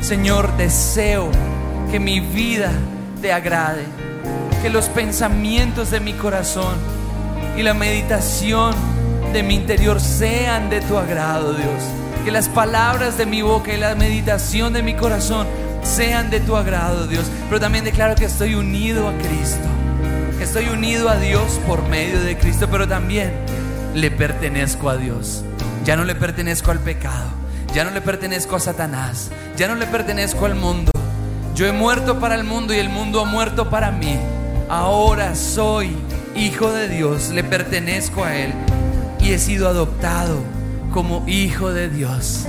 Señor, 0.00 0.56
deseo 0.56 1.30
que 1.90 1.98
mi 1.98 2.20
vida 2.20 2.70
te 3.22 3.32
agrade, 3.32 3.84
que 4.60 4.68
los 4.68 4.88
pensamientos 4.88 5.90
de 5.90 6.00
mi 6.00 6.12
corazón 6.12 6.74
y 7.56 7.62
la 7.62 7.72
meditación 7.74 8.74
de 9.32 9.42
mi 9.42 9.54
interior 9.54 10.00
sean 10.00 10.68
de 10.68 10.80
tu 10.82 10.98
agrado, 10.98 11.54
Dios. 11.54 12.01
Que 12.24 12.30
las 12.30 12.48
palabras 12.48 13.18
de 13.18 13.26
mi 13.26 13.42
boca 13.42 13.72
y 13.72 13.76
la 13.76 13.96
meditación 13.96 14.72
de 14.72 14.82
mi 14.82 14.94
corazón 14.94 15.48
sean 15.82 16.30
de 16.30 16.38
tu 16.38 16.56
agrado, 16.56 17.08
Dios. 17.08 17.26
Pero 17.48 17.60
también 17.60 17.84
declaro 17.84 18.14
que 18.14 18.26
estoy 18.26 18.54
unido 18.54 19.08
a 19.08 19.12
Cristo, 19.18 19.66
que 20.38 20.44
estoy 20.44 20.68
unido 20.68 21.08
a 21.08 21.16
Dios 21.16 21.60
por 21.66 21.82
medio 21.88 22.20
de 22.20 22.38
Cristo, 22.38 22.68
pero 22.70 22.86
también 22.86 23.32
le 23.94 24.12
pertenezco 24.12 24.88
a 24.88 24.96
Dios. 24.96 25.42
Ya 25.84 25.96
no 25.96 26.04
le 26.04 26.14
pertenezco 26.14 26.70
al 26.70 26.78
pecado, 26.78 27.28
ya 27.74 27.82
no 27.82 27.90
le 27.90 28.00
pertenezco 28.00 28.54
a 28.54 28.60
Satanás, 28.60 29.32
ya 29.56 29.66
no 29.66 29.74
le 29.74 29.86
pertenezco 29.88 30.46
al 30.46 30.54
mundo. 30.54 30.92
Yo 31.56 31.66
he 31.66 31.72
muerto 31.72 32.20
para 32.20 32.36
el 32.36 32.44
mundo 32.44 32.72
y 32.72 32.78
el 32.78 32.88
mundo 32.88 33.20
ha 33.20 33.24
muerto 33.24 33.68
para 33.68 33.90
mí. 33.90 34.16
Ahora 34.68 35.34
soy 35.34 35.96
hijo 36.36 36.70
de 36.72 36.88
Dios, 36.88 37.30
le 37.30 37.42
pertenezco 37.42 38.22
a 38.24 38.36
Él 38.36 38.52
y 39.18 39.32
he 39.32 39.38
sido 39.40 39.68
adoptado 39.68 40.61
como 40.92 41.24
hijo 41.26 41.72
de 41.72 41.88
Dios. 41.88 42.46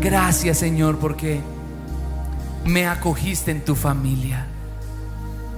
Gracias 0.00 0.58
Señor 0.58 0.98
porque 0.98 1.40
me 2.64 2.86
acogiste 2.86 3.50
en 3.50 3.64
tu 3.64 3.74
familia. 3.74 4.46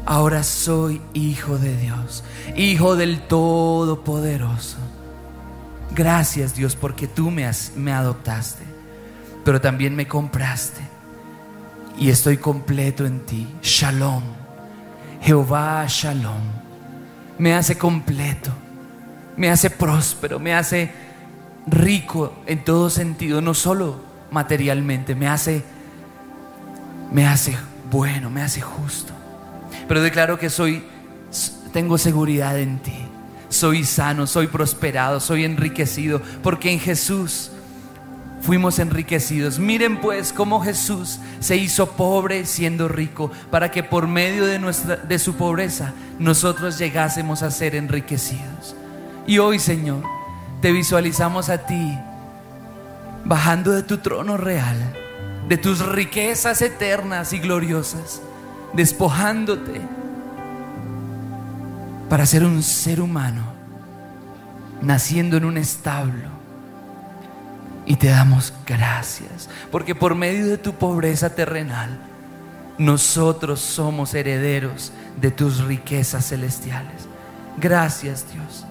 Ahora 0.07 0.43
soy 0.43 1.03
hijo 1.13 1.59
de 1.59 1.77
Dios, 1.77 2.25
hijo 2.57 2.97
del 2.97 3.21
Todopoderoso. 3.23 4.79
Gracias 5.95 6.55
Dios 6.55 6.77
porque 6.77 7.07
tú 7.09 7.31
me, 7.31 7.45
has- 7.47 7.73
me 7.77 7.93
adoptaste, 7.93 8.63
pero 9.45 9.61
también 9.61 9.95
me 9.97 10.07
compraste 10.07 10.81
y 11.99 12.11
estoy 12.11 12.37
completo 12.39 13.05
en 13.07 13.21
ti. 13.27 13.49
Shalom. 13.63 14.23
Jehová 15.21 15.85
Shalom. 15.89 16.43
Me 17.39 17.55
hace 17.55 17.77
completo, 17.79 18.51
me 19.37 19.49
hace 19.51 19.71
próspero, 19.71 20.39
me 20.41 20.55
hace 20.55 20.91
rico 21.71 22.33
en 22.47 22.65
todo 22.65 22.91
sentido, 22.91 23.41
no 23.41 23.55
solo 23.55 24.01
materialmente, 24.31 25.15
me 25.15 25.29
hace 25.29 25.65
me 27.11 27.27
hace 27.27 27.57
bueno, 27.91 28.29
me 28.29 28.43
hace 28.43 28.61
justo. 28.61 29.13
Pero 29.87 30.03
declaro 30.03 30.39
que 30.39 30.51
soy 30.51 30.85
tengo 31.73 31.99
seguridad 31.99 32.59
en 32.59 32.79
ti. 32.79 32.97
Soy 33.49 33.85
sano, 33.85 34.27
soy 34.27 34.47
prosperado, 34.47 35.21
soy 35.21 35.45
enriquecido, 35.45 36.21
porque 36.43 36.71
en 36.71 36.81
Jesús 36.81 37.51
fuimos 38.43 38.79
enriquecidos. 38.79 39.59
Miren 39.59 40.01
pues 40.01 40.33
cómo 40.33 40.61
Jesús 40.61 41.19
se 41.41 41.57
hizo 41.57 41.93
pobre 41.93 42.45
siendo 42.45 42.89
rico, 42.89 43.31
para 43.51 43.71
que 43.71 43.83
por 43.83 44.07
medio 44.07 44.45
de, 44.45 44.59
nuestra, 44.59 44.97
de 44.97 45.19
su 45.19 45.35
pobreza 45.35 45.95
nosotros 46.19 46.79
llegásemos 46.79 47.43
a 47.43 47.51
ser 47.51 47.75
enriquecidos. 47.75 48.77
Y 49.27 49.39
hoy, 49.39 49.59
Señor, 49.59 50.03
te 50.61 50.73
visualizamos 50.73 51.49
a 51.49 51.59
ti 51.67 51.99
bajando 53.25 53.73
de 53.73 53.83
tu 53.83 53.99
trono 53.99 54.37
real, 54.37 54.77
de 55.49 55.57
tus 55.57 55.85
riquezas 55.85 56.63
eternas 56.63 57.33
y 57.33 57.39
gloriosas, 57.39 58.23
despojándote 58.73 59.81
para 62.09 62.27
ser 62.27 62.45
un 62.45 62.63
ser 62.63 63.01
humano, 63.01 63.43
naciendo 64.83 65.37
en 65.37 65.45
un 65.45 65.59
establo. 65.59 66.39
Y 67.85 67.97
te 67.97 68.09
damos 68.09 68.53
gracias, 68.67 69.49
porque 69.71 69.95
por 69.95 70.15
medio 70.15 70.47
de 70.47 70.59
tu 70.59 70.75
pobreza 70.75 71.35
terrenal, 71.35 71.99
nosotros 72.77 73.61
somos 73.61 74.15
herederos 74.15 74.93
de 75.21 75.31
tus 75.31 75.65
riquezas 75.65 76.29
celestiales. 76.29 77.09
Gracias 77.59 78.27
Dios. 78.33 78.68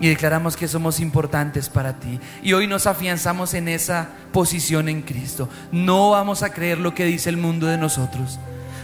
Y 0.00 0.08
declaramos 0.08 0.56
que 0.56 0.68
somos 0.68 1.00
importantes 1.00 1.68
para 1.68 1.98
ti. 1.98 2.20
Y 2.42 2.52
hoy 2.52 2.66
nos 2.66 2.86
afianzamos 2.86 3.54
en 3.54 3.68
esa 3.68 4.10
posición 4.32 4.88
en 4.88 5.02
Cristo. 5.02 5.48
No 5.72 6.10
vamos 6.10 6.42
a 6.42 6.50
creer 6.50 6.78
lo 6.78 6.94
que 6.94 7.04
dice 7.04 7.30
el 7.30 7.36
mundo 7.36 7.66
de 7.66 7.78
nosotros. 7.78 8.38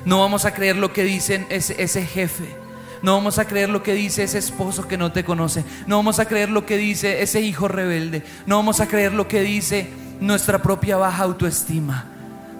No 0.05 0.21
vamos 0.21 0.45
a 0.45 0.55
creer 0.55 0.77
lo 0.77 0.93
que 0.93 1.05
dice 1.05 1.47
ese, 1.51 1.81
ese 1.83 2.07
jefe. 2.07 2.63
No 3.03 3.15
vamos 3.15 3.39
a 3.39 3.47
creer 3.47 3.69
lo 3.69 3.83
que 3.83 3.95
dice 3.95 4.23
ese 4.23 4.39
esposo 4.39 4.87
que 4.87 4.97
no 4.97 5.13
te 5.13 5.25
conoce. 5.25 5.65
No 5.87 5.97
vamos 5.97 6.19
a 6.19 6.27
creer 6.27 6.51
lo 6.51 6.65
que 6.65 6.77
dice 6.77 7.23
ese 7.23 7.41
hijo 7.41 7.69
rebelde. 7.69 8.23
No 8.47 8.57
vamos 8.57 8.81
a 8.81 8.87
creer 8.87 9.13
lo 9.13 9.29
que 9.29 9.43
dice 9.43 9.91
nuestra 10.21 10.63
propia 10.63 10.97
baja 10.97 11.25
autoestima. 11.25 12.07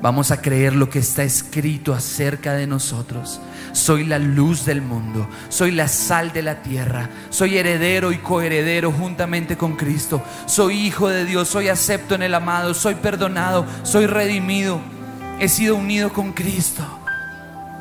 Vamos 0.03 0.33
a 0.33 0.43
creer 0.43 0.75
lo 0.75 0.91
que 0.91 0.99
está 0.99 1.23
escrito 1.23 1.95
acerca 1.95 2.55
de 2.55 2.67
nosotros. 2.67 3.41
Soy 3.73 4.05
la 4.05 4.19
luz 4.19 4.65
del 4.65 4.83
mundo, 4.83 5.29
soy 5.49 5.71
la 5.71 5.89
sal 5.89 6.33
de 6.33 6.43
la 6.43 6.63
tierra, 6.63 7.09
soy 7.31 7.57
heredero 7.57 8.13
y 8.13 8.19
coheredero 8.19 8.93
juntamente 8.93 9.57
con 9.57 9.77
Cristo. 9.77 10.23
Soy 10.47 10.79
hijo 10.79 11.09
de 11.09 11.25
Dios, 11.25 11.49
soy 11.49 11.69
acepto 11.69 12.15
en 12.15 12.23
el 12.23 12.35
amado, 12.35 12.75
soy 12.75 12.95
perdonado, 12.97 13.67
soy 13.83 14.07
redimido. 14.07 14.81
He 15.41 15.49
sido 15.49 15.77
unido 15.77 16.13
con 16.13 16.33
Cristo 16.33 16.85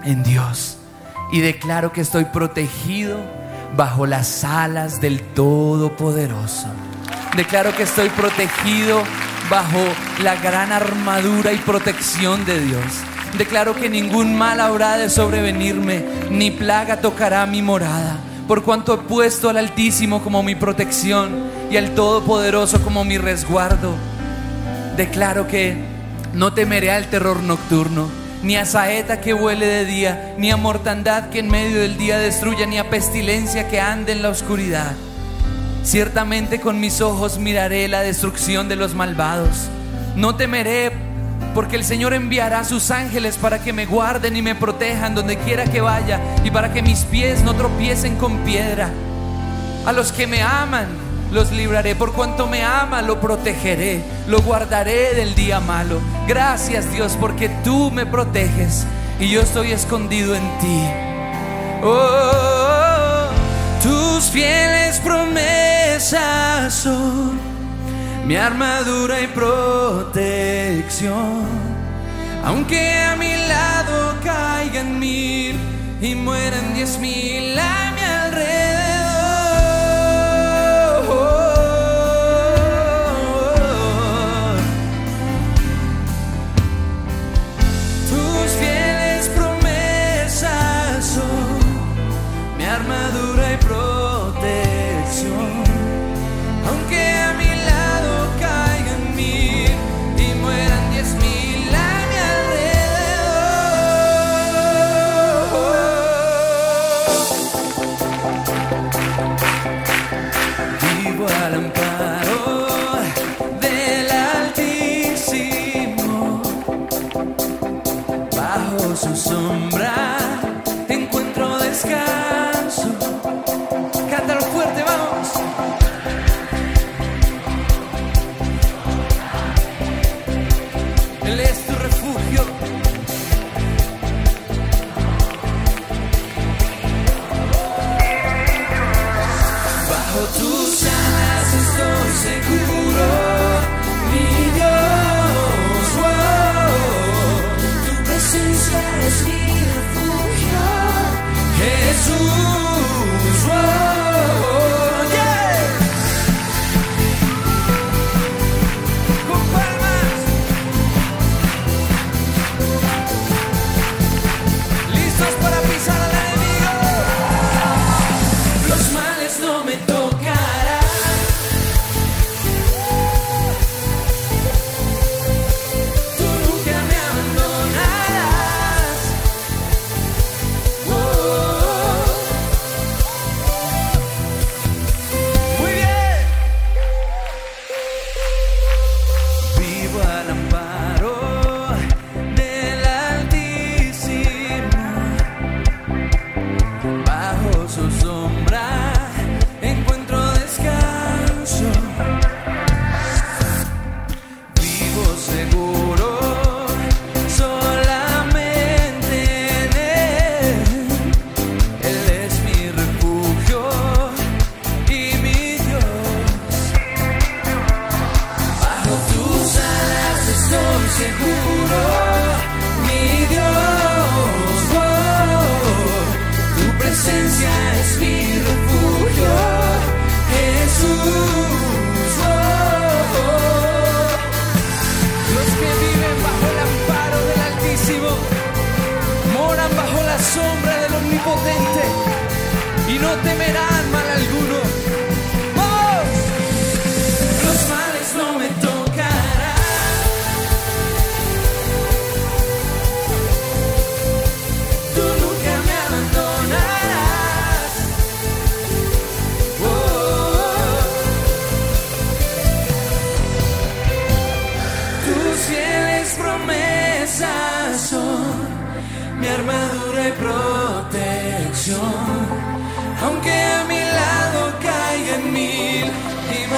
en 0.03 0.23
Dios 0.23 0.77
y 1.31 1.41
declaro 1.41 1.91
que 1.91 2.01
estoy 2.01 2.25
protegido 2.25 3.19
bajo 3.75 4.05
las 4.05 4.43
alas 4.43 5.01
del 5.01 5.21
Todopoderoso. 5.21 6.67
Declaro 7.35 7.75
que 7.75 7.83
estoy 7.83 8.09
protegido 8.09 9.03
bajo 9.49 9.79
la 10.23 10.35
gran 10.35 10.71
armadura 10.71 11.53
y 11.53 11.57
protección 11.57 12.45
de 12.45 12.59
Dios. 12.59 12.83
Declaro 13.37 13.75
que 13.75 13.89
ningún 13.89 14.37
mal 14.37 14.59
habrá 14.59 14.97
de 14.97 15.09
sobrevenirme, 15.09 16.03
ni 16.29 16.51
plaga 16.51 17.01
tocará 17.01 17.45
mi 17.45 17.61
morada, 17.61 18.17
por 18.47 18.63
cuanto 18.63 18.93
he 18.93 18.97
puesto 18.97 19.49
al 19.49 19.57
Altísimo 19.57 20.21
como 20.21 20.43
mi 20.43 20.55
protección 20.55 21.45
y 21.71 21.77
al 21.77 21.91
Todopoderoso 21.95 22.81
como 22.81 23.03
mi 23.03 23.17
resguardo. 23.17 23.95
Declaro 24.97 25.47
que 25.47 25.77
no 26.33 26.53
temeré 26.53 26.91
al 26.91 27.07
terror 27.07 27.41
nocturno, 27.41 28.09
ni 28.43 28.57
a 28.57 28.65
saeta 28.65 29.21
que 29.21 29.33
vuele 29.33 29.65
de 29.65 29.85
día, 29.85 30.35
ni 30.37 30.51
a 30.51 30.57
mortandad 30.57 31.29
que 31.29 31.39
en 31.39 31.49
medio 31.49 31.79
del 31.79 31.97
día 31.97 32.19
destruya, 32.19 32.65
ni 32.65 32.77
a 32.77 32.89
pestilencia 32.89 33.69
que 33.69 33.79
ande 33.79 34.11
en 34.11 34.21
la 34.21 34.29
oscuridad. 34.29 34.93
Ciertamente 35.83 36.59
con 36.59 36.79
mis 36.79 37.01
ojos 37.01 37.39
miraré 37.39 37.87
la 37.87 38.01
destrucción 38.01 38.69
de 38.69 38.75
los 38.75 38.93
malvados. 38.93 39.69
No 40.15 40.35
temeré, 40.35 40.91
porque 41.53 41.75
el 41.75 41.83
Señor 41.83 42.13
enviará 42.13 42.59
a 42.59 42.65
sus 42.65 42.91
ángeles 42.91 43.37
para 43.37 43.59
que 43.59 43.73
me 43.73 43.85
guarden 43.85 44.35
y 44.35 44.41
me 44.41 44.55
protejan 44.55 45.15
donde 45.15 45.37
quiera 45.37 45.65
que 45.65 45.81
vaya, 45.81 46.19
y 46.43 46.51
para 46.51 46.71
que 46.73 46.81
mis 46.81 47.03
pies 47.05 47.43
no 47.43 47.53
tropiecen 47.53 48.15
con 48.15 48.37
piedra. 48.39 48.91
A 49.85 49.91
los 49.91 50.11
que 50.11 50.27
me 50.27 50.41
aman 50.41 50.87
los 51.31 51.51
libraré, 51.51 51.95
por 51.95 52.11
cuanto 52.11 52.45
me 52.47 52.63
ama 52.63 53.01
lo 53.01 53.19
protegeré, 53.21 54.03
lo 54.27 54.41
guardaré 54.41 55.13
del 55.13 55.33
día 55.33 55.59
malo. 55.59 55.99
Gracias 56.27 56.91
Dios, 56.91 57.17
porque 57.19 57.49
tú 57.63 57.89
me 57.89 58.05
proteges 58.05 58.85
y 59.19 59.29
yo 59.29 59.41
estoy 59.41 59.71
escondido 59.71 60.35
en 60.35 60.43
ti. 60.59 60.83
Oh, 61.83 63.29
tus 63.81 64.25
fieles 64.25 64.99
promesas 64.99 66.73
son 66.73 67.50
mi 68.25 68.35
armadura 68.35 69.21
y 69.21 69.27
protección. 69.27 70.21
Aunque 72.43 72.93
a 72.93 73.15
mi 73.15 73.35
lado 73.47 74.15
caigan 74.23 74.99
mil 74.99 75.55
y 76.01 76.15
mueran 76.15 76.73
diez 76.73 76.97
mil 76.99 77.57
a 77.59 77.90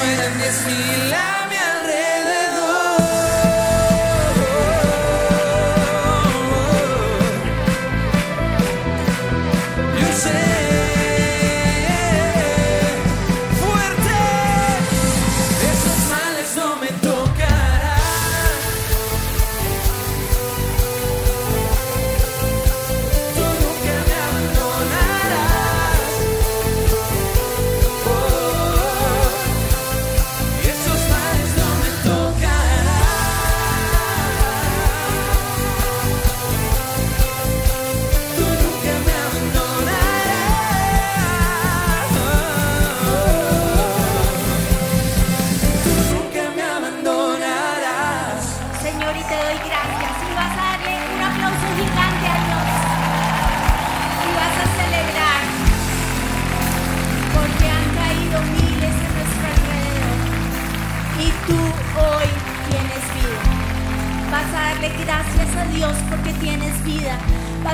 y 0.03 0.05
mueran 0.05 0.37
diez 0.37 0.65
mil 0.65 1.13
a 1.13 1.42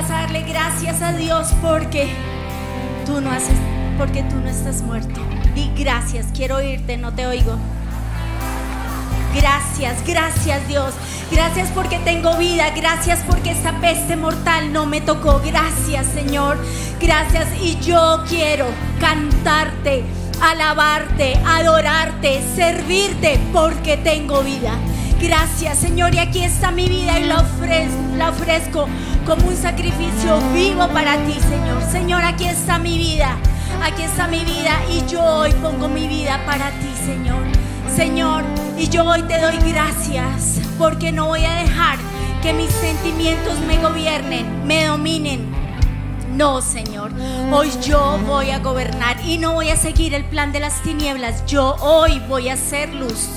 A 0.00 0.02
darle 0.02 0.40
gracias 0.44 1.02
a 1.02 1.12
Dios 1.12 1.48
porque 1.60 2.08
tú 3.04 3.20
no 3.20 3.30
haces, 3.30 3.58
porque 3.98 4.22
tú 4.22 4.36
no 4.36 4.48
estás 4.48 4.80
muerto. 4.80 5.20
Di 5.54 5.70
gracias, 5.76 6.28
quiero 6.34 6.56
oírte, 6.56 6.96
no 6.96 7.12
te 7.12 7.26
oigo. 7.26 7.54
Gracias, 9.34 10.02
gracias 10.06 10.66
Dios. 10.68 10.94
Gracias 11.30 11.68
porque 11.74 11.98
tengo 11.98 12.34
vida. 12.38 12.70
Gracias 12.74 13.20
porque 13.28 13.50
esta 13.50 13.78
peste 13.82 14.16
mortal 14.16 14.72
no 14.72 14.86
me 14.86 15.02
tocó. 15.02 15.38
Gracias 15.44 16.06
Señor. 16.06 16.56
Gracias. 16.98 17.48
Y 17.60 17.78
yo 17.80 18.24
quiero 18.26 18.68
cantarte, 19.00 20.02
alabarte, 20.40 21.34
adorarte, 21.46 22.40
servirte 22.56 23.38
porque 23.52 23.98
tengo 23.98 24.40
vida. 24.40 24.78
Gracias 25.20 25.76
Señor. 25.76 26.14
Y 26.14 26.20
aquí 26.20 26.42
está 26.42 26.70
mi 26.70 26.88
vida 26.88 27.18
y 27.18 27.26
la 27.26 28.30
ofrezco 28.30 28.88
como 29.26 29.48
un 29.48 29.56
sacrificio 29.56 30.40
vivo 30.52 30.88
para 30.88 31.16
ti 31.24 31.34
Señor. 31.34 31.82
Señor, 31.90 32.24
aquí 32.24 32.44
está 32.44 32.78
mi 32.78 32.98
vida. 32.98 33.36
Aquí 33.82 34.02
está 34.02 34.26
mi 34.26 34.40
vida 34.40 34.78
y 34.90 35.06
yo 35.10 35.22
hoy 35.22 35.52
pongo 35.62 35.88
mi 35.88 36.06
vida 36.06 36.40
para 36.46 36.70
ti 36.70 36.92
Señor. 37.04 37.44
Señor, 37.94 38.44
y 38.78 38.88
yo 38.88 39.04
hoy 39.04 39.22
te 39.22 39.40
doy 39.40 39.56
gracias 39.70 40.60
porque 40.78 41.12
no 41.12 41.26
voy 41.26 41.44
a 41.44 41.54
dejar 41.54 41.98
que 42.42 42.52
mis 42.52 42.70
sentimientos 42.70 43.58
me 43.60 43.78
gobiernen, 43.78 44.66
me 44.66 44.86
dominen. 44.86 45.50
No, 46.34 46.62
Señor, 46.62 47.10
hoy 47.52 47.70
yo 47.82 48.18
voy 48.26 48.50
a 48.50 48.60
gobernar 48.60 49.20
y 49.26 49.36
no 49.36 49.52
voy 49.52 49.68
a 49.68 49.76
seguir 49.76 50.14
el 50.14 50.24
plan 50.24 50.52
de 50.52 50.60
las 50.60 50.80
tinieblas. 50.82 51.44
Yo 51.44 51.76
hoy 51.80 52.20
voy 52.28 52.48
a 52.48 52.56
ser 52.56 52.94
luz. 52.94 53.28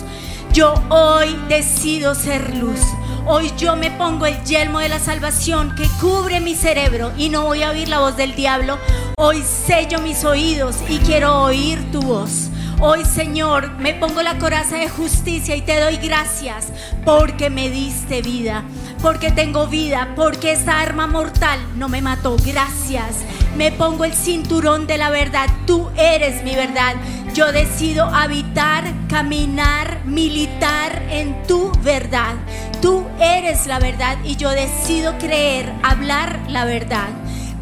Yo 0.54 0.76
hoy 0.90 1.36
decido 1.50 2.16
ser 2.16 2.56
luz. 2.56 2.80
Hoy 3.26 3.54
yo 3.58 3.78
me 3.78 3.90
pongo 3.90 4.26
el 4.26 4.44
yelmo 4.44 4.80
de 4.80 4.90
la 4.90 5.00
salvación 5.00 5.76
que 5.76 5.88
cubre 6.02 6.42
mi 6.42 6.56
cerebro 6.56 7.14
y 7.18 7.30
no 7.30 7.44
voy 7.44 7.64
a 7.64 7.70
oír 7.70 7.88
la 7.88 8.00
voz 8.00 8.18
del 8.18 8.36
diablo. 8.36 8.78
Hoy 9.16 9.42
sello 9.44 10.02
mis 10.02 10.26
oídos 10.26 10.76
y 10.90 10.98
quiero 10.98 11.42
oír 11.44 11.90
tu 11.94 12.02
voz. 12.02 12.50
Hoy, 12.82 13.06
Señor, 13.06 13.72
me 13.80 13.94
pongo 13.94 14.22
la 14.24 14.38
coraza 14.40 14.76
de 14.76 14.90
justicia 14.90 15.56
y 15.56 15.62
te 15.62 15.80
doy 15.80 15.96
gracias 15.96 16.74
porque 17.06 17.50
me 17.50 17.70
diste 17.70 18.22
vida, 18.22 18.66
porque 19.02 19.32
tengo 19.32 19.68
vida, 19.68 20.12
porque 20.18 20.52
esta 20.52 20.82
arma 20.82 21.08
mortal 21.08 21.62
no 21.78 21.88
me 21.88 22.02
mató. 22.02 22.36
Gracias. 22.46 23.24
Me 23.56 23.72
pongo 23.72 24.04
el 24.04 24.14
cinturón 24.14 24.86
de 24.86 24.98
la 24.98 25.12
verdad. 25.12 25.48
Tú 25.66 25.90
eres 25.96 26.44
mi 26.44 26.56
verdad. 26.56 26.96
Yo 27.34 27.52
decido 27.52 28.06
habitar, 28.06 28.84
caminar, 29.10 30.06
militar 30.06 31.02
en 31.10 31.42
tu 31.48 31.72
verdad. 31.82 32.36
Tú 32.80 33.08
eres 33.20 33.66
la 33.66 33.80
verdad 33.80 34.20
y 34.24 34.36
yo 34.36 34.52
decido 34.52 35.18
creer, 35.18 35.74
hablar 35.82 36.40
la 36.48 36.66
verdad. 36.66 37.08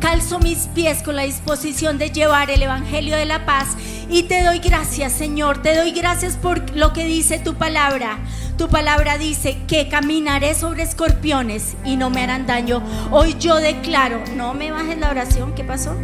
Calzo 0.01 0.39
mis 0.39 0.67
pies 0.75 1.01
con 1.03 1.15
la 1.15 1.23
disposición 1.23 1.97
de 1.97 2.11
llevar 2.11 2.49
el 2.51 2.63
Evangelio 2.63 3.15
de 3.15 3.25
la 3.25 3.45
paz 3.45 3.67
y 4.09 4.23
te 4.23 4.43
doy 4.43 4.59
gracias, 4.59 5.13
Señor. 5.13 5.61
Te 5.61 5.73
doy 5.73 5.91
gracias 5.91 6.35
por 6.35 6.75
lo 6.75 6.91
que 6.91 7.05
dice 7.05 7.39
tu 7.39 7.53
palabra. 7.53 8.17
Tu 8.57 8.67
palabra 8.67 9.17
dice 9.17 9.57
que 9.69 9.87
caminaré 9.87 10.53
sobre 10.53 10.83
escorpiones 10.83 11.77
y 11.85 11.95
no 11.95 12.09
me 12.09 12.23
harán 12.23 12.45
daño. 12.45 12.83
Hoy 13.09 13.37
yo 13.39 13.55
declaro, 13.55 14.21
no 14.35 14.53
me 14.53 14.69
bajes 14.69 14.97
la 14.97 15.11
oración. 15.11 15.55
¿Qué 15.55 15.63
pasó? 15.63 15.95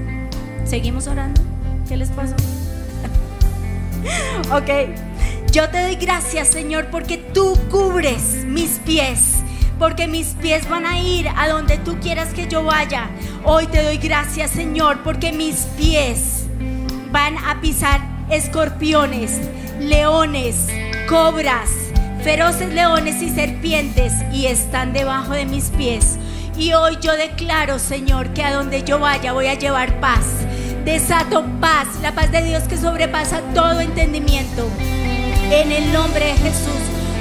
¿Seguimos 0.64 1.08
orando? 1.08 1.42
¿Qué 1.86 1.98
les 1.98 2.12
pasó? 2.12 2.36
ok. 4.52 5.52
Yo 5.52 5.70
te 5.70 5.82
doy 5.82 5.96
gracias, 5.96 6.50
Señor, 6.50 6.88
porque 6.92 7.18
tú 7.18 7.58
cubres 7.70 8.46
mis 8.46 8.80
pies 8.80 9.38
porque 9.80 10.08
mis 10.08 10.30
pies 10.42 10.68
van 10.70 10.86
a 10.86 11.00
ir 11.00 11.28
a 11.36 11.48
donde 11.50 11.78
tú 11.78 12.00
quieras 12.00 12.34
que 12.34 12.48
yo 12.48 12.64
vaya. 12.64 13.10
Hoy 13.44 13.68
te 13.68 13.84
doy 13.84 13.98
gracias, 13.98 14.52
Señor, 14.52 15.04
porque 15.04 15.32
mis 15.32 15.66
pies 15.78 16.48
van 17.12 17.38
a 17.38 17.62
pisar 17.62 18.02
escorpiones, 18.30 19.40
leones, 19.80 20.68
cobras, 21.08 21.70
feroces 22.24 22.74
leones 22.74 23.22
y 23.22 23.30
serpientes 23.30 24.14
y 24.34 24.48
están 24.48 24.94
debajo 24.94 25.34
de 25.34 25.46
mis 25.46 25.66
pies. 25.70 26.18
Y 26.58 26.74
hoy 26.74 26.98
yo 27.02 27.16
declaro, 27.16 27.78
Señor, 27.78 28.34
que 28.34 28.44
a 28.44 28.54
donde 28.54 28.84
yo 28.84 29.00
vaya 29.00 29.34
voy 29.34 29.46
a 29.46 29.54
llevar 29.54 30.00
paz. 30.00 30.26
Desato 30.88 31.44
paz, 31.60 31.86
la 32.02 32.14
paz 32.14 32.32
de 32.32 32.42
Dios 32.44 32.64
que 32.64 32.78
sobrepasa 32.78 33.42
todo 33.54 33.82
entendimiento. 33.82 34.70
En 35.52 35.70
el 35.74 35.92
nombre 35.92 36.28
de 36.28 36.36
Jesús 36.36 36.80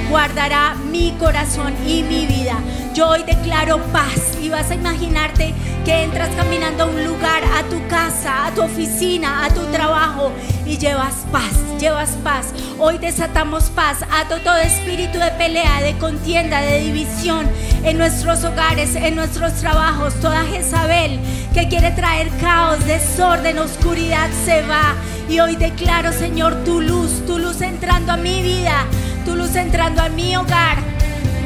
guardará 0.09 0.73
mi 0.89 1.11
corazón 1.19 1.73
y 1.85 2.01
mi 2.01 2.25
vida. 2.27 2.57
Yo 2.97 3.09
hoy 3.09 3.21
declaro 3.21 3.77
paz 3.93 4.39
y 4.41 4.49
vas 4.49 4.71
a 4.71 4.73
imaginarte 4.73 5.53
que 5.85 6.01
entras 6.01 6.29
caminando 6.35 6.81
a 6.81 6.85
un 6.87 7.05
lugar, 7.05 7.43
a 7.43 7.61
tu 7.69 7.87
casa, 7.87 8.47
a 8.47 8.55
tu 8.55 8.63
oficina, 8.63 9.45
a 9.45 9.53
tu 9.53 9.61
trabajo 9.65 10.31
y 10.65 10.79
llevas 10.79 11.13
paz, 11.31 11.51
llevas 11.79 12.17
paz. 12.23 12.55
Hoy 12.79 12.97
desatamos 12.97 13.65
paz, 13.65 13.99
ato 14.11 14.39
todo 14.39 14.57
espíritu 14.57 15.19
de 15.19 15.29
pelea, 15.37 15.79
de 15.83 15.95
contienda, 15.99 16.61
de 16.61 16.79
división 16.79 17.47
en 17.83 17.99
nuestros 17.99 18.43
hogares, 18.43 18.95
en 18.95 19.15
nuestros 19.15 19.53
trabajos. 19.53 20.15
Toda 20.15 20.43
Jezabel 20.45 21.19
que 21.53 21.67
quiere 21.67 21.91
traer 21.91 22.29
caos, 22.41 22.83
desorden, 22.87 23.59
oscuridad 23.59 24.31
se 24.43 24.63
va. 24.63 24.95
Y 25.29 25.39
hoy 25.39 25.55
declaro, 25.55 26.11
Señor, 26.11 26.63
tu 26.63 26.81
luz, 26.81 27.23
tu 27.27 27.37
luz 27.37 27.61
entrando 27.61 28.13
a 28.13 28.17
mi 28.17 28.41
vida, 28.41 28.87
tu 29.23 29.35
luz 29.35 29.55
entrando 29.55 30.01
a 30.01 30.09
mi 30.09 30.35
hogar. 30.35 30.96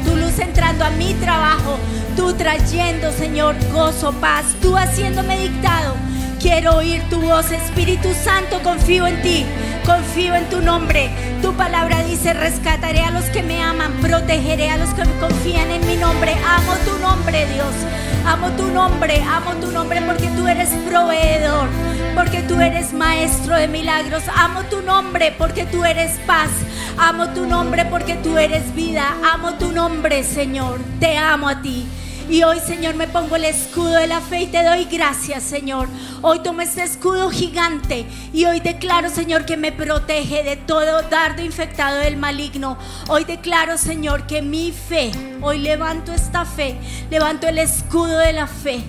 Tu 0.04 0.16
luz 0.16 0.38
entrando 0.38 0.84
a 0.84 0.90
mi 0.90 1.14
trabajo, 1.14 1.78
tú 2.16 2.32
trayendo, 2.34 3.12
Señor, 3.12 3.56
gozo, 3.72 4.12
paz, 4.12 4.44
tú 4.60 4.76
haciéndome 4.76 5.38
dictado. 5.38 5.94
Quiero 6.40 6.76
oír 6.76 7.00
tu 7.08 7.20
voz, 7.20 7.52
Espíritu 7.52 8.08
Santo, 8.14 8.60
confío 8.62 9.06
en 9.06 9.22
ti, 9.22 9.46
confío 9.86 10.34
en 10.34 10.48
tu 10.50 10.60
nombre. 10.60 11.10
Tu 11.40 11.52
palabra 11.54 12.02
dice, 12.02 12.32
rescataré 12.32 13.00
a 13.00 13.12
los 13.12 13.26
que 13.26 13.42
me 13.42 13.62
aman, 13.62 13.92
protegeré 14.00 14.70
a 14.70 14.76
los 14.76 14.90
que 14.90 15.02
confían 15.20 15.70
en 15.70 15.86
mi 15.86 15.96
nombre. 15.96 16.32
Amo 16.32 16.72
tu 16.84 16.98
nombre, 16.98 17.46
Dios. 17.46 18.11
Amo 18.26 18.50
tu 18.56 18.68
nombre, 18.68 19.22
amo 19.22 19.52
tu 19.60 19.70
nombre 19.72 20.00
porque 20.02 20.28
tú 20.36 20.46
eres 20.46 20.70
proveedor, 20.88 21.68
porque 22.14 22.42
tú 22.42 22.60
eres 22.60 22.92
maestro 22.92 23.56
de 23.56 23.68
milagros. 23.68 24.22
Amo 24.34 24.62
tu 24.64 24.80
nombre 24.82 25.34
porque 25.36 25.66
tú 25.66 25.84
eres 25.84 26.18
paz. 26.26 26.50
Amo 26.98 27.28
tu 27.28 27.46
nombre 27.46 27.84
porque 27.86 28.14
tú 28.16 28.38
eres 28.38 28.74
vida. 28.74 29.14
Amo 29.32 29.54
tu 29.54 29.72
nombre, 29.72 30.22
Señor. 30.22 30.80
Te 31.00 31.16
amo 31.16 31.48
a 31.48 31.60
ti. 31.60 31.86
Y 32.28 32.44
hoy, 32.44 32.60
Señor, 32.60 32.94
me 32.94 33.08
pongo 33.08 33.36
el 33.36 33.44
escudo 33.44 33.94
de 33.94 34.06
la 34.06 34.20
fe 34.20 34.42
y 34.42 34.46
te 34.46 34.64
doy 34.64 34.84
gracias, 34.84 35.42
Señor. 35.42 35.88
Hoy 36.22 36.38
tomo 36.40 36.62
este 36.62 36.82
escudo 36.82 37.30
gigante 37.30 38.06
y 38.32 38.44
hoy 38.44 38.60
declaro, 38.60 39.10
Señor, 39.10 39.44
que 39.44 39.56
me 39.56 39.72
protege 39.72 40.42
de 40.42 40.56
todo 40.56 41.02
dardo 41.02 41.42
infectado 41.42 41.98
del 41.98 42.16
maligno. 42.16 42.78
Hoy 43.08 43.24
declaro, 43.24 43.76
Señor, 43.76 44.26
que 44.26 44.40
mi 44.40 44.72
fe, 44.72 45.10
hoy 45.42 45.58
levanto 45.58 46.12
esta 46.12 46.44
fe, 46.44 46.78
levanto 47.10 47.48
el 47.48 47.58
escudo 47.58 48.18
de 48.18 48.32
la 48.32 48.46
fe. 48.46 48.82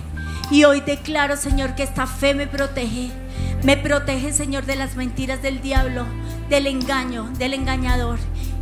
Y 0.50 0.64
hoy 0.64 0.80
declaro, 0.80 1.36
Señor, 1.36 1.74
que 1.74 1.82
esta 1.82 2.06
fe 2.06 2.34
me 2.34 2.46
protege. 2.46 3.10
Me 3.62 3.76
protege, 3.76 4.32
Señor, 4.32 4.64
de 4.64 4.76
las 4.76 4.94
mentiras 4.94 5.42
del 5.42 5.60
diablo, 5.60 6.06
del 6.48 6.66
engaño, 6.66 7.30
del 7.38 7.54
engañador. 7.54 8.18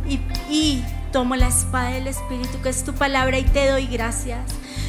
Y, 0.09 0.19
y 0.49 0.83
tomo 1.11 1.35
la 1.35 1.47
espada 1.47 1.91
del 1.91 2.07
Espíritu, 2.07 2.61
que 2.61 2.69
es 2.69 2.83
tu 2.83 2.93
palabra, 2.93 3.37
y 3.37 3.43
te 3.43 3.69
doy 3.69 3.85
gracias. 3.87 4.39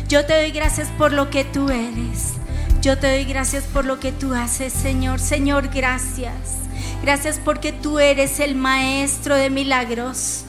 Yo 0.08 0.24
te 0.26 0.38
doy 0.38 0.50
gracias 0.50 0.88
por 0.98 1.12
lo 1.12 1.30
que 1.30 1.44
tú 1.44 1.70
eres. 1.70 2.34
Yo 2.82 2.98
te 2.98 3.10
doy 3.10 3.24
gracias 3.24 3.64
por 3.64 3.84
lo 3.86 3.98
que 3.98 4.12
tú 4.12 4.34
haces, 4.34 4.72
Señor. 4.72 5.18
Señor, 5.18 5.68
gracias. 5.68 6.58
Gracias 7.02 7.40
porque 7.42 7.72
tú 7.72 7.98
eres 7.98 8.40
el 8.40 8.54
maestro 8.54 9.34
de 9.36 9.48
milagros. 9.50 10.44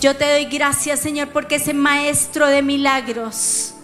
Yo 0.00 0.16
te 0.16 0.30
doy 0.30 0.46
gracias, 0.46 1.00
Señor, 1.00 1.28
porque 1.28 1.56
ese 1.56 1.74
maestro 1.74 2.48
de 2.48 2.62
milagros 2.62 3.74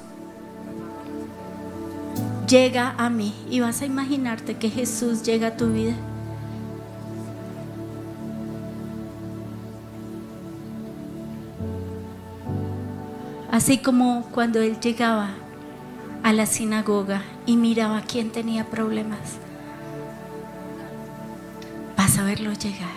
llega 2.48 2.94
a 2.98 3.08
mí. 3.08 3.34
Y 3.48 3.60
vas 3.60 3.82
a 3.82 3.86
imaginarte 3.86 4.56
que 4.56 4.68
Jesús 4.68 5.22
llega 5.22 5.48
a 5.48 5.56
tu 5.56 5.72
vida. 5.72 5.94
Así 13.52 13.76
como 13.76 14.24
cuando 14.32 14.62
Él 14.62 14.80
llegaba 14.80 15.28
a 16.22 16.32
la 16.32 16.46
sinagoga 16.46 17.20
y 17.44 17.58
miraba 17.58 17.98
a 17.98 18.02
quién 18.02 18.30
tenía 18.30 18.70
problemas. 18.70 19.36
Vas 21.98 22.16
a 22.16 22.24
verlo 22.24 22.54
llegar. 22.54 22.88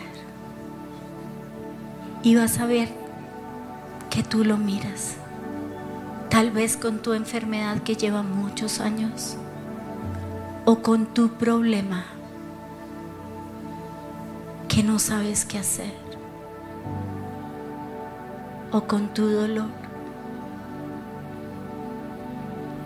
Y 2.24 2.38
vas 2.38 2.58
a 2.60 2.68
ver 2.68 2.88
que 4.10 4.24
tú 4.24 4.46
lo 4.46 4.56
miras. 4.56 5.18
Tal 6.30 6.52
vez 6.52 6.78
con 6.78 7.00
tu 7.00 7.12
enfermedad 7.12 7.84
que 7.84 7.98
lleva 7.98 8.24
muchos 8.24 8.80
años. 8.80 9.36
O 10.64 10.78
con 10.78 11.06
tu 11.08 11.32
problema 11.34 12.06
que 14.70 14.84
no 14.84 15.00
sabes 15.00 15.44
qué 15.44 15.60
hacer. 15.60 15.94
O 18.72 18.84
con 18.88 19.14
tu 19.14 19.28
dolor. 19.28 19.85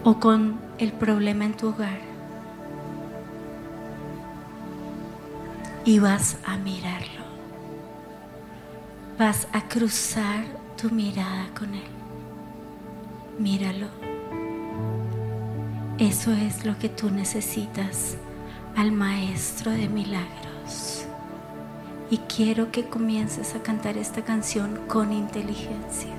O 0.10 0.20
con 0.20 0.60
el 0.80 0.92
problema 0.92 1.46
en 1.46 1.56
tu 1.56 1.68
hogar 1.68 2.00
y 5.86 6.00
vas 6.00 6.38
a 6.44 6.58
mirarlo. 6.58 7.22
Vas 9.20 9.48
a 9.54 9.68
cruzar 9.68 10.46
tu 10.82 10.90
mirada 10.90 11.50
con 11.56 11.76
él. 11.76 11.92
Míralo. 13.38 13.86
Eso 16.00 16.32
es 16.32 16.66
lo 16.66 16.76
que 16.80 16.90
tú 16.90 17.12
necesitas 17.12 18.18
al 18.76 18.92
maestro 18.92 19.70
de 19.70 19.90
milagros. 19.90 21.06
Y 22.10 22.18
quiero 22.18 22.72
que 22.72 22.90
comiences 22.90 23.54
a 23.54 23.62
cantar 23.62 23.96
esta 23.96 24.24
canción 24.24 24.88
con 24.88 25.14
inteligencia. 25.14 26.19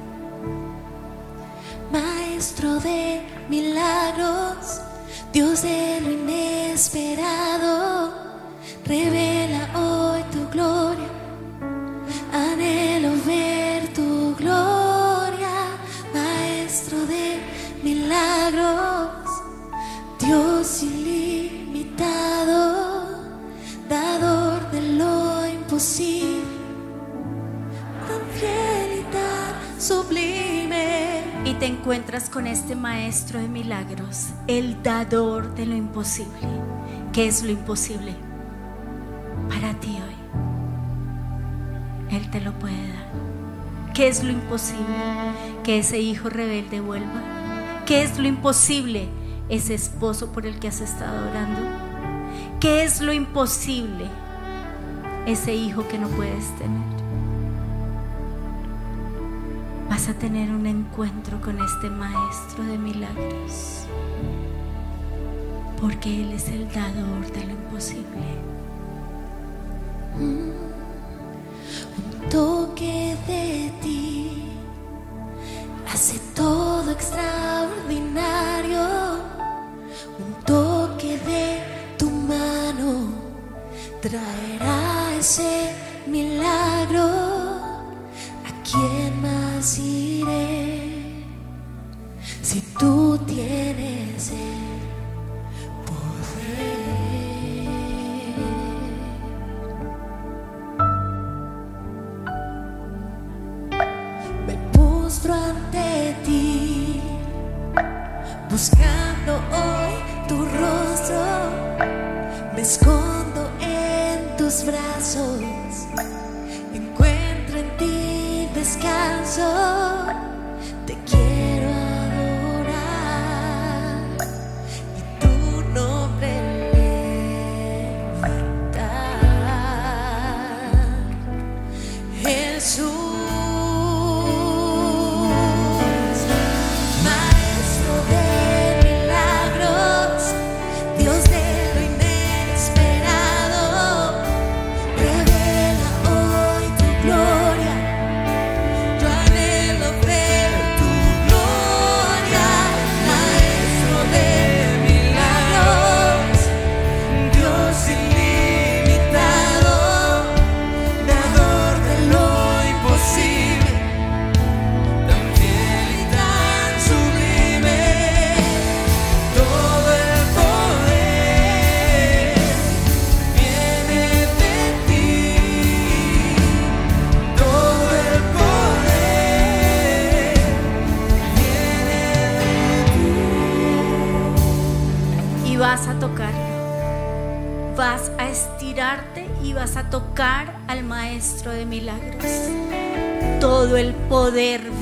Maestro 1.91 2.79
de 2.79 3.21
milagros, 3.49 4.81
Dios 5.33 5.63
de 5.63 6.01
lo 6.01 6.13
inesperado, 6.13 8.15
revela 8.85 9.71
con 32.29 32.47
este 32.47 32.75
maestro 32.75 33.41
de 33.41 33.49
milagros, 33.49 34.31
el 34.47 34.83
dador 34.83 35.55
de 35.55 35.65
lo 35.65 35.75
imposible. 35.75 36.41
¿Qué 37.13 37.27
es 37.27 37.43
lo 37.43 37.51
imposible? 37.51 38.15
Para 39.49 39.73
ti 39.75 39.97
hoy. 39.97 40.15
Él 42.15 42.31
te 42.31 42.41
lo 42.41 42.53
puede 42.59 42.77
dar. 42.77 43.93
¿Qué 43.95 44.09
es 44.09 44.23
lo 44.23 44.31
imposible? 44.31 44.85
Que 45.65 45.79
ese 45.79 46.01
hijo 46.01 46.29
rebelde 46.29 46.81
vuelva. 46.81 47.23
¿Qué 47.87 48.03
es 48.03 48.19
lo 48.19 48.29
imposible? 48.29 49.09
Ese 49.49 49.75
esposo 49.75 50.33
por 50.33 50.47
el 50.47 50.59
que 50.59 50.69
has 50.69 50.81
estado 50.81 51.29
orando. 51.31 51.61
¿Qué 52.61 52.85
es 52.85 53.01
lo 53.01 53.13
imposible? 53.13 54.07
Ese 55.27 55.55
hijo 55.55 55.89
que 55.89 55.99
no 55.99 56.09
puedes 56.09 56.47
tener 56.59 57.00
a 60.11 60.15
tener 60.15 60.51
un 60.51 60.67
encuentro 60.67 61.41
con 61.41 61.61
este 61.61 61.89
maestro 61.89 62.65
de 62.65 62.79
milagros. 62.79 63.87
Porque 65.81 66.23
Él 66.23 66.33
es 66.33 66.49
el 66.49 66.69
dador 66.73 67.31
de 67.31 67.45
lo 67.45 67.53
imposible. 67.53 68.51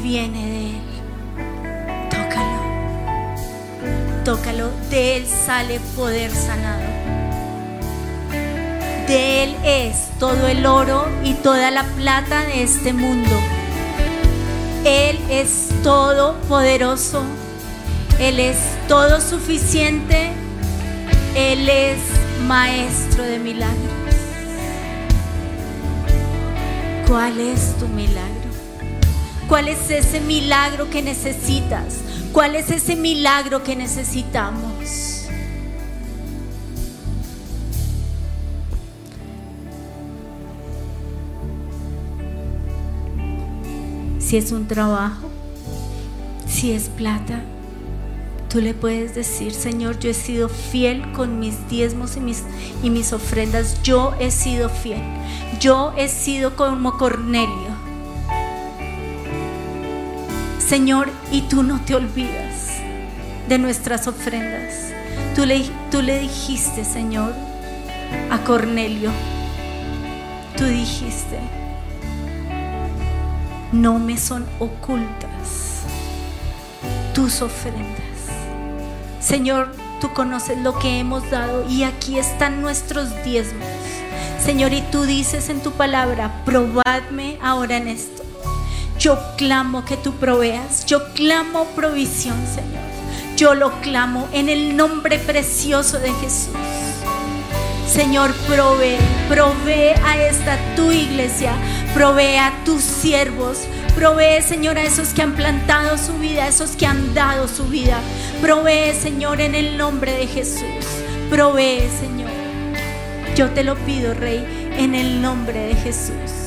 Viene 0.08 0.46
de 0.46 0.70
Él. 0.70 0.80
Tócalo. 2.08 2.60
Tócalo. 4.24 4.70
De 4.88 5.18
Él 5.18 5.26
sale 5.26 5.80
poder 5.94 6.30
sanado. 6.30 6.80
De 9.06 9.44
Él 9.44 9.54
es 9.64 10.08
todo 10.18 10.48
el 10.48 10.64
oro 10.64 11.06
y 11.22 11.34
toda 11.34 11.70
la 11.70 11.84
plata 11.84 12.46
de 12.46 12.62
este 12.62 12.94
mundo. 12.94 13.36
Él 14.86 15.18
es 15.28 15.68
todopoderoso. 15.82 17.22
Él 18.18 18.40
es 18.40 18.56
todo 18.88 19.20
suficiente. 19.20 20.32
Él 21.36 21.68
es 21.68 21.98
maestro 22.46 23.24
de 23.24 23.38
milagros. 23.38 23.76
¿Cuál 27.06 27.40
es 27.40 27.76
tu 27.78 27.86
milagro? 27.88 28.37
¿Cuál 29.48 29.68
es 29.68 29.90
ese 29.90 30.20
milagro 30.20 30.90
que 30.90 31.00
necesitas? 31.00 32.02
¿Cuál 32.32 32.54
es 32.54 32.70
ese 32.70 32.96
milagro 32.96 33.62
que 33.62 33.74
necesitamos? 33.74 35.26
Si 44.18 44.36
es 44.36 44.52
un 44.52 44.68
trabajo, 44.68 45.30
si 46.46 46.72
es 46.72 46.90
plata, 46.90 47.42
tú 48.50 48.60
le 48.60 48.74
puedes 48.74 49.14
decir, 49.14 49.54
Señor, 49.54 49.98
yo 49.98 50.10
he 50.10 50.14
sido 50.14 50.50
fiel 50.50 51.10
con 51.12 51.40
mis 51.40 51.66
diezmos 51.70 52.18
y 52.18 52.20
mis, 52.20 52.42
y 52.82 52.90
mis 52.90 53.14
ofrendas. 53.14 53.82
Yo 53.82 54.14
he 54.20 54.30
sido 54.30 54.68
fiel. 54.68 55.00
Yo 55.58 55.94
he 55.96 56.08
sido 56.08 56.54
como 56.54 56.98
Cornelio. 56.98 57.57
Señor, 60.68 61.08
y 61.32 61.40
tú 61.42 61.62
no 61.62 61.80
te 61.80 61.94
olvidas 61.94 62.76
de 63.48 63.56
nuestras 63.56 64.06
ofrendas. 64.06 64.92
Tú 65.34 65.46
le, 65.46 66.20
dijiste, 66.20 66.84
Señor, 66.84 67.32
a 68.30 68.44
Cornelio, 68.44 69.10
tú 70.58 70.64
dijiste, 70.64 71.38
no 73.72 73.98
me 73.98 74.18
son 74.18 74.44
ocultas 74.58 75.84
tus 77.14 77.40
ofrendas. 77.40 77.88
Señor, 79.20 79.74
tú 80.02 80.12
conoces 80.12 80.58
lo 80.58 80.78
que 80.78 80.98
hemos 80.98 81.30
dado 81.30 81.66
y 81.66 81.84
aquí 81.84 82.18
están 82.18 82.60
nuestros 82.60 83.08
diezmos. 83.24 83.66
Señor, 84.44 84.74
y 84.74 84.82
tú 84.92 85.04
dices 85.04 85.48
en 85.48 85.62
tu 85.62 85.72
palabra, 85.72 86.42
probadme 86.44 87.38
ahora 87.40 87.78
en 87.78 87.88
esto. 87.88 88.27
Yo 88.98 89.16
clamo 89.36 89.84
que 89.84 89.96
tú 89.96 90.14
proveas, 90.14 90.84
yo 90.84 91.12
clamo 91.12 91.66
provisión, 91.76 92.36
Señor. 92.52 92.82
Yo 93.36 93.54
lo 93.54 93.80
clamo 93.80 94.28
en 94.32 94.48
el 94.48 94.76
nombre 94.76 95.20
precioso 95.20 96.00
de 96.00 96.12
Jesús. 96.14 96.56
Señor, 97.86 98.34
provee, 98.48 98.98
provee 99.28 99.94
a 100.04 100.20
esta 100.20 100.58
tu 100.74 100.90
iglesia, 100.90 101.52
provee 101.94 102.38
a 102.38 102.52
tus 102.64 102.82
siervos, 102.82 103.58
provee, 103.94 104.42
Señor, 104.42 104.76
a 104.78 104.82
esos 104.82 105.10
que 105.10 105.22
han 105.22 105.34
plantado 105.34 105.96
su 105.96 106.14
vida, 106.14 106.44
a 106.44 106.48
esos 106.48 106.72
que 106.72 106.86
han 106.86 107.14
dado 107.14 107.46
su 107.46 107.64
vida. 107.68 108.00
Provee, 108.42 108.92
Señor, 109.00 109.40
en 109.40 109.54
el 109.54 109.78
nombre 109.78 110.12
de 110.12 110.26
Jesús. 110.26 110.86
Provee, 111.30 111.88
Señor. 112.00 112.30
Yo 113.36 113.48
te 113.50 113.62
lo 113.62 113.76
pido, 113.76 114.12
Rey, 114.14 114.44
en 114.76 114.96
el 114.96 115.22
nombre 115.22 115.68
de 115.68 115.74
Jesús. 115.76 116.37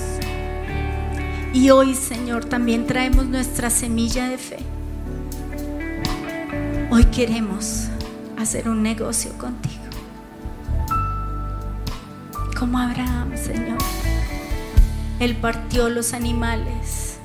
Y 1.54 1.70
hoy, 1.70 1.96
Señor, 1.96 2.46
también 2.46 2.88
traemos 2.88 3.26
nuestra 3.26 3.70
semilla 3.70 4.30
de 4.30 4.38
fe. 4.38 4.60
Hoy 6.90 7.04
queremos 7.06 7.90
hacer 8.38 8.70
un 8.70 8.82
negocio 8.82 9.34
contigo. 9.38 9.84
Como 12.58 12.80
Abraham, 12.80 13.34
Señor. 13.36 13.80
Él 15.20 15.36
partió 15.36 15.90
los 15.90 16.14
animales 16.14 17.18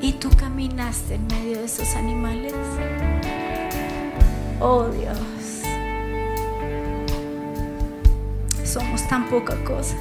y 0.00 0.14
tú 0.14 0.28
caminaste 0.36 1.14
en 1.14 1.26
medio 1.28 1.58
de 1.58 1.64
esos 1.66 1.94
animales. 1.94 2.52
Oh 4.58 4.88
Dios, 4.88 5.18
somos 8.64 9.06
tan 9.08 9.28
poca 9.28 9.62
cosa. 9.64 9.96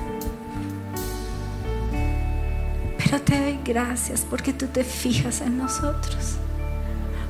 Pero 3.12 3.24
te 3.24 3.42
doy 3.42 3.60
gracias 3.66 4.26
porque 4.28 4.54
tú 4.54 4.68
te 4.68 4.86
fijas 4.86 5.42
en 5.42 5.58
nosotros. 5.58 6.38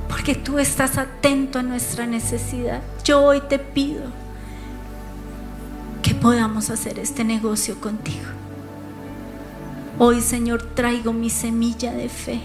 Porque 0.08 0.36
tú 0.36 0.60
estás 0.60 0.96
atento 0.96 1.58
a 1.58 1.64
nuestra 1.64 2.06
necesidad. 2.06 2.82
Yo 3.02 3.20
hoy 3.24 3.40
te 3.40 3.58
pido 3.58 4.04
que 6.00 6.14
podamos 6.14 6.70
hacer 6.70 7.00
este 7.00 7.24
negocio 7.24 7.80
contigo. 7.80 8.28
Hoy, 9.98 10.20
Señor, 10.20 10.62
traigo 10.62 11.12
mi 11.12 11.30
semilla 11.30 11.92
de 11.92 12.08
fe 12.08 12.40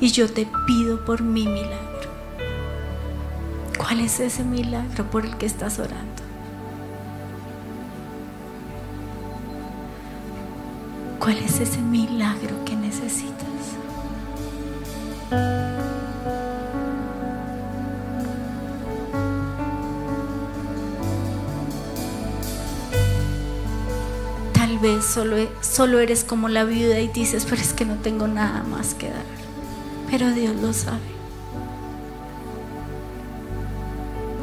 y 0.00 0.10
yo 0.10 0.28
te 0.28 0.48
pido 0.66 1.04
por 1.04 1.22
mi 1.22 1.46
milagro. 1.46 2.10
¿Cuál 3.78 4.00
es 4.00 4.18
ese 4.18 4.42
milagro 4.42 5.08
por 5.08 5.24
el 5.24 5.36
que 5.36 5.46
estás 5.46 5.78
orando? 5.78 6.17
¿Cuál 11.28 11.44
es 11.44 11.60
ese 11.60 11.82
milagro 11.82 12.64
que 12.64 12.74
necesitas? 12.74 13.36
Tal 24.54 24.78
vez 24.78 25.04
solo, 25.04 25.36
solo 25.60 25.98
eres 25.98 26.24
como 26.24 26.48
la 26.48 26.64
viuda 26.64 26.98
y 26.98 27.08
dices, 27.08 27.44
pero 27.44 27.60
es 27.60 27.74
que 27.74 27.84
no 27.84 27.96
tengo 27.96 28.26
nada 28.26 28.62
más 28.62 28.94
que 28.94 29.10
dar. 29.10 29.26
Pero 30.10 30.30
Dios 30.30 30.56
lo 30.56 30.72
sabe. 30.72 30.98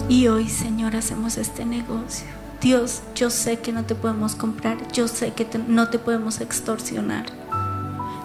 Y 0.08 0.28
hoy, 0.28 0.48
Señor, 0.48 0.96
hacemos 0.96 1.40
este 1.40 1.66
negocio. 1.66 2.45
Dios, 2.66 3.04
yo 3.14 3.30
sé 3.30 3.60
que 3.60 3.72
no 3.72 3.86
te 3.86 3.94
podemos 3.94 4.34
comprar, 4.34 4.92
yo 4.92 5.08
sé 5.08 5.34
que 5.34 5.48
no 5.68 5.90
te 5.90 6.00
podemos 6.00 6.42
extorsionar, 6.42 7.28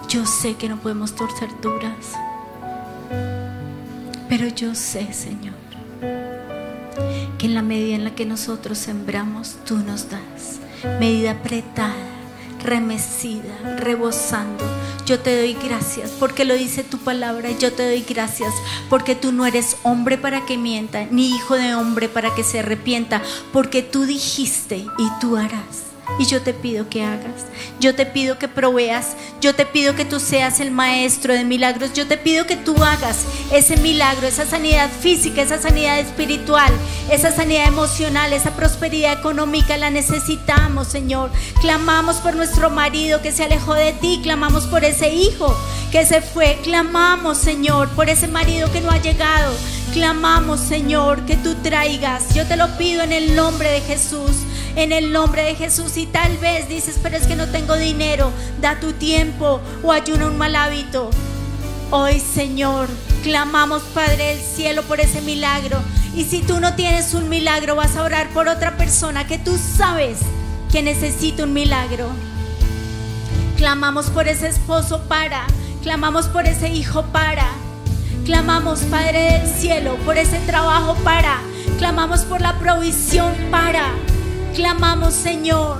yo 0.09 0.25
sé 0.25 0.55
que 0.55 0.67
no 0.67 0.77
podemos 0.77 1.13
torcer 1.13 1.49
brazo, 1.61 2.17
pero 4.27 4.47
yo 4.47 4.73
sé, 4.73 5.13
Señor, 5.13 5.53
que 7.37 7.45
en 7.45 7.53
la 7.53 7.61
medida 7.61 7.93
en 7.93 8.03
la 8.03 8.15
que 8.15 8.25
nosotros 8.25 8.79
sembramos, 8.79 9.57
tú 9.63 9.77
nos 9.77 10.09
das, 10.09 10.59
medida 10.99 11.33
apretada, 11.33 11.93
remecida, 12.63 13.77
rebosando. 13.77 14.70
Yo 15.11 15.19
te 15.19 15.37
doy 15.37 15.57
gracias 15.61 16.11
porque 16.11 16.45
lo 16.45 16.53
dice 16.53 16.85
tu 16.85 16.97
palabra. 16.97 17.51
Yo 17.51 17.73
te 17.73 17.83
doy 17.83 18.01
gracias 18.07 18.53
porque 18.89 19.13
tú 19.13 19.33
no 19.33 19.45
eres 19.45 19.75
hombre 19.83 20.17
para 20.17 20.45
que 20.45 20.57
mienta, 20.57 21.05
ni 21.11 21.35
hijo 21.35 21.55
de 21.55 21.75
hombre 21.75 22.07
para 22.07 22.33
que 22.33 22.45
se 22.45 22.59
arrepienta, 22.59 23.21
porque 23.51 23.81
tú 23.81 24.05
dijiste 24.05 24.77
y 24.77 25.19
tú 25.19 25.35
harás. 25.35 25.90
Y 26.19 26.25
yo 26.25 26.41
te 26.41 26.53
pido 26.53 26.87
que 26.89 27.03
hagas, 27.03 27.45
yo 27.79 27.95
te 27.95 28.05
pido 28.05 28.37
que 28.37 28.47
proveas, 28.47 29.15
yo 29.39 29.55
te 29.55 29.65
pido 29.65 29.95
que 29.95 30.05
tú 30.05 30.19
seas 30.19 30.59
el 30.59 30.69
maestro 30.69 31.33
de 31.33 31.43
milagros, 31.43 31.93
yo 31.93 32.07
te 32.07 32.17
pido 32.17 32.45
que 32.45 32.57
tú 32.57 32.75
hagas 32.83 33.25
ese 33.51 33.77
milagro, 33.77 34.27
esa 34.27 34.45
sanidad 34.45 34.89
física, 34.89 35.41
esa 35.41 35.59
sanidad 35.59 35.99
espiritual, 35.99 36.71
esa 37.09 37.31
sanidad 37.31 37.67
emocional, 37.67 38.33
esa 38.33 38.51
prosperidad 38.51 39.13
económica, 39.13 39.77
la 39.77 39.89
necesitamos, 39.89 40.87
Señor. 40.87 41.31
Clamamos 41.59 42.17
por 42.17 42.35
nuestro 42.35 42.69
marido 42.69 43.21
que 43.21 43.31
se 43.31 43.43
alejó 43.43 43.73
de 43.73 43.93
ti, 43.93 44.19
clamamos 44.21 44.67
por 44.67 44.83
ese 44.83 45.13
hijo 45.13 45.55
que 45.91 46.05
se 46.05 46.21
fue, 46.21 46.59
clamamos, 46.63 47.37
Señor, 47.37 47.89
por 47.89 48.09
ese 48.09 48.27
marido 48.27 48.71
que 48.71 48.81
no 48.81 48.91
ha 48.91 49.01
llegado. 49.01 49.53
Clamamos, 49.91 50.61
Señor, 50.61 51.25
que 51.25 51.35
tú 51.35 51.55
traigas. 51.55 52.33
Yo 52.33 52.47
te 52.47 52.55
lo 52.55 52.77
pido 52.77 53.03
en 53.03 53.11
el 53.11 53.35
nombre 53.35 53.69
de 53.69 53.81
Jesús 53.81 54.37
en 54.75 54.91
el 54.91 55.11
nombre 55.11 55.43
de 55.43 55.55
Jesús. 55.55 55.97
Y 55.97 56.05
tal 56.05 56.37
vez 56.37 56.67
dices, 56.67 56.99
pero 57.01 57.17
es 57.17 57.27
que 57.27 57.35
no 57.35 57.47
tengo 57.47 57.75
dinero, 57.75 58.31
da 58.59 58.79
tu 58.79 58.93
tiempo 58.93 59.59
o 59.83 59.91
ayuna 59.91 60.27
un 60.27 60.37
mal 60.37 60.55
hábito. 60.55 61.09
Hoy, 61.89 62.19
Señor, 62.19 62.87
clamamos, 63.23 63.83
Padre 63.93 64.35
del 64.35 64.39
cielo, 64.39 64.83
por 64.83 64.99
ese 64.99 65.21
milagro. 65.21 65.77
Y 66.15 66.25
si 66.25 66.41
tú 66.41 66.59
no 66.59 66.75
tienes 66.75 67.13
un 67.13 67.29
milagro, 67.29 67.75
vas 67.75 67.95
a 67.95 68.03
orar 68.03 68.29
por 68.29 68.47
otra 68.47 68.77
persona 68.77 69.27
que 69.27 69.37
tú 69.37 69.57
sabes 69.57 70.19
que 70.71 70.81
necesita 70.81 71.43
un 71.43 71.53
milagro. 71.53 72.09
Clamamos 73.57 74.09
por 74.09 74.27
ese 74.27 74.47
esposo 74.47 75.01
para, 75.07 75.45
clamamos 75.83 76.27
por 76.27 76.45
ese 76.47 76.69
hijo 76.69 77.03
para. 77.11 77.47
Clamamos, 78.25 78.81
Padre 78.81 79.39
del 79.39 79.47
cielo, 79.47 79.97
por 80.05 80.17
ese 80.17 80.39
trabajo 80.39 80.95
para. 81.03 81.39
Clamamos 81.77 82.21
por 82.21 82.39
la 82.39 82.57
provisión 82.59 83.33
para. 83.49 83.91
Clamamos, 84.55 85.13
Señor. 85.13 85.77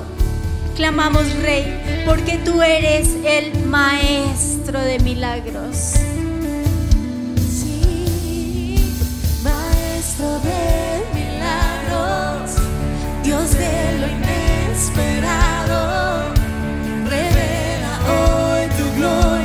Clamamos, 0.76 1.26
Rey, 1.42 2.04
porque 2.06 2.38
tú 2.40 2.62
eres 2.62 3.10
el 3.26 3.66
maestro 3.66 4.80
de 4.80 5.00
milagros. 5.00 5.76
Sí, 7.38 8.76
maestro 9.44 10.40
de 10.40 11.04
milagros, 11.14 12.52
Dios 13.24 13.52
de 13.52 14.00
lo 14.00 14.08
inesperado, 14.08 15.80
revela 17.06 18.00
hoy 18.10 18.70
tu 18.78 18.86
gloria. 18.98 19.41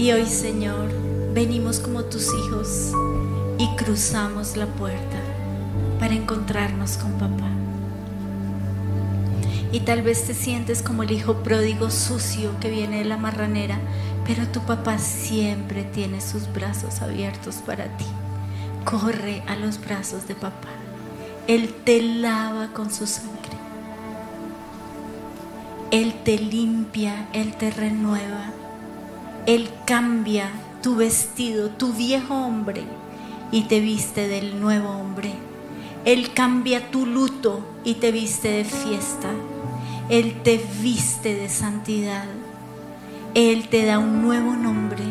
Y 0.00 0.12
hoy, 0.12 0.24
Señor, 0.24 0.88
venimos 1.34 1.78
como 1.78 2.04
tus 2.04 2.32
hijos 2.32 2.90
y 3.58 3.68
cruzamos 3.76 4.56
la 4.56 4.64
puerta 4.64 5.18
para 5.98 6.14
encontrarnos 6.14 6.96
con 6.96 7.12
papá. 7.18 7.50
Y 9.72 9.80
tal 9.80 10.00
vez 10.00 10.24
te 10.24 10.32
sientes 10.32 10.82
como 10.82 11.02
el 11.02 11.10
hijo 11.12 11.42
pródigo 11.42 11.90
sucio 11.90 12.58
que 12.60 12.70
viene 12.70 13.00
de 13.00 13.04
la 13.04 13.18
marranera, 13.18 13.78
pero 14.26 14.48
tu 14.48 14.60
papá 14.60 14.96
siempre 14.96 15.84
tiene 15.84 16.22
sus 16.22 16.50
brazos 16.50 17.02
abiertos 17.02 17.56
para 17.56 17.84
ti. 17.98 18.06
Corre 18.86 19.42
a 19.48 19.56
los 19.56 19.78
brazos 19.78 20.26
de 20.26 20.34
papá. 20.34 20.70
Él 21.46 21.74
te 21.84 22.00
lava 22.00 22.72
con 22.72 22.90
su 22.90 23.06
sangre. 23.06 23.36
Él 25.90 26.14
te 26.24 26.38
limpia, 26.38 27.28
Él 27.34 27.54
te 27.54 27.70
renueva. 27.70 28.59
Él 29.50 29.68
cambia 29.84 30.48
tu 30.80 30.94
vestido, 30.94 31.70
tu 31.70 31.92
viejo 31.92 32.36
hombre, 32.36 32.84
y 33.50 33.64
te 33.64 33.80
viste 33.80 34.28
del 34.28 34.60
nuevo 34.60 34.90
hombre. 34.90 35.32
Él 36.04 36.32
cambia 36.34 36.92
tu 36.92 37.04
luto 37.04 37.60
y 37.82 37.94
te 37.94 38.12
viste 38.12 38.48
de 38.48 38.64
fiesta. 38.64 39.28
Él 40.08 40.40
te 40.44 40.64
viste 40.80 41.34
de 41.34 41.48
santidad. 41.48 42.26
Él 43.34 43.66
te 43.68 43.84
da 43.86 43.98
un 43.98 44.22
nuevo 44.22 44.54
nombre, 44.54 45.02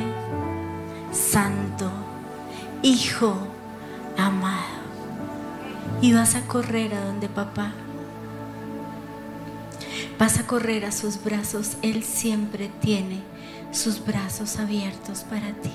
santo, 1.12 1.92
hijo 2.82 3.36
amado. 4.18 4.80
Y 6.02 6.14
vas 6.14 6.36
a 6.36 6.44
correr 6.44 6.94
a 6.94 7.04
donde 7.04 7.28
papá. 7.28 7.74
Vas 10.18 10.40
a 10.40 10.48
correr 10.48 10.86
a 10.86 10.94
sus 10.94 11.22
brazos. 11.22 11.76
Él 11.82 12.06
siempre 12.06 12.72
tiene 12.80 13.22
sus 13.72 14.04
brazos 14.06 14.58
abiertos 14.60 15.22
para 15.22 15.54
ti. 15.54 15.72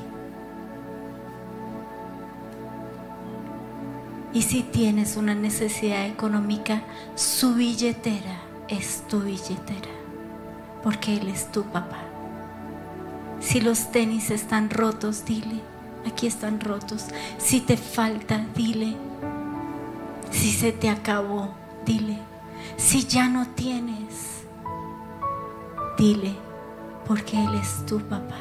Y 4.32 4.42
si 4.42 4.62
tienes 4.62 5.16
una 5.16 5.34
necesidad 5.34 6.06
económica, 6.06 6.82
su 7.14 7.54
billetera 7.54 8.40
es 8.68 9.04
tu 9.08 9.20
billetera, 9.20 9.90
porque 10.82 11.16
Él 11.16 11.28
es 11.28 11.52
tu 11.52 11.62
papá. 11.62 12.02
Si 13.40 13.60
los 13.60 13.92
tenis 13.92 14.30
están 14.30 14.70
rotos, 14.70 15.24
dile, 15.24 15.60
aquí 16.06 16.26
están 16.26 16.60
rotos. 16.60 17.04
Si 17.38 17.60
te 17.60 17.76
falta, 17.76 18.44
dile. 18.56 18.96
Si 20.30 20.50
se 20.50 20.72
te 20.72 20.88
acabó, 20.88 21.54
dile. 21.86 22.18
Si 22.76 23.06
ya 23.06 23.28
no 23.28 23.46
tienes, 23.48 24.42
dile, 25.96 26.34
porque 27.06 27.42
Él 27.42 27.54
es 27.54 27.84
tu 27.86 28.00
papá. 28.00 28.38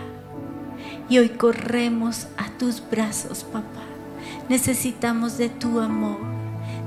Y 1.09 1.17
hoy 1.19 1.29
corremos 1.29 2.27
a 2.37 2.49
tus 2.57 2.81
brazos, 2.89 3.43
papá. 3.43 3.83
Necesitamos 4.49 5.37
de 5.37 5.49
tu 5.49 5.79
amor, 5.79 6.19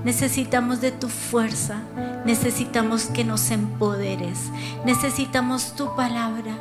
necesitamos 0.04 0.80
de 0.80 0.92
tu 0.92 1.08
fuerza, 1.08 1.80
necesitamos 2.24 3.06
que 3.06 3.24
nos 3.24 3.50
empoderes, 3.50 4.38
necesitamos 4.84 5.74
tu 5.74 5.94
palabra, 5.96 6.52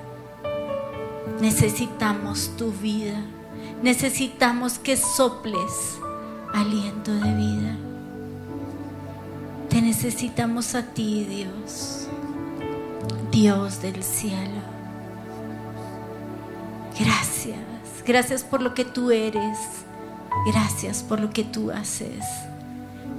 necesitamos 1.42 2.52
tu 2.58 2.72
vida, 2.72 3.22
necesitamos 3.84 4.80
que 4.80 4.98
soples 4.98 6.00
aliento 6.54 7.14
de 7.14 7.34
vida. 7.34 7.76
Te 9.70 9.82
necesitamos 9.82 10.74
a 10.76 10.84
ti, 10.84 11.26
Dios, 11.26 12.08
Dios 13.32 13.82
del 13.82 14.02
cielo. 14.04 14.65
Gracias, 16.98 17.60
gracias 18.06 18.44
por 18.44 18.62
lo 18.62 18.74
que 18.74 18.86
tú 18.86 19.12
eres. 19.12 19.58
Gracias 20.46 21.04
por 21.04 21.20
lo 21.20 21.32
que 21.32 21.44
tú 21.44 21.72
haces. 21.72 22.24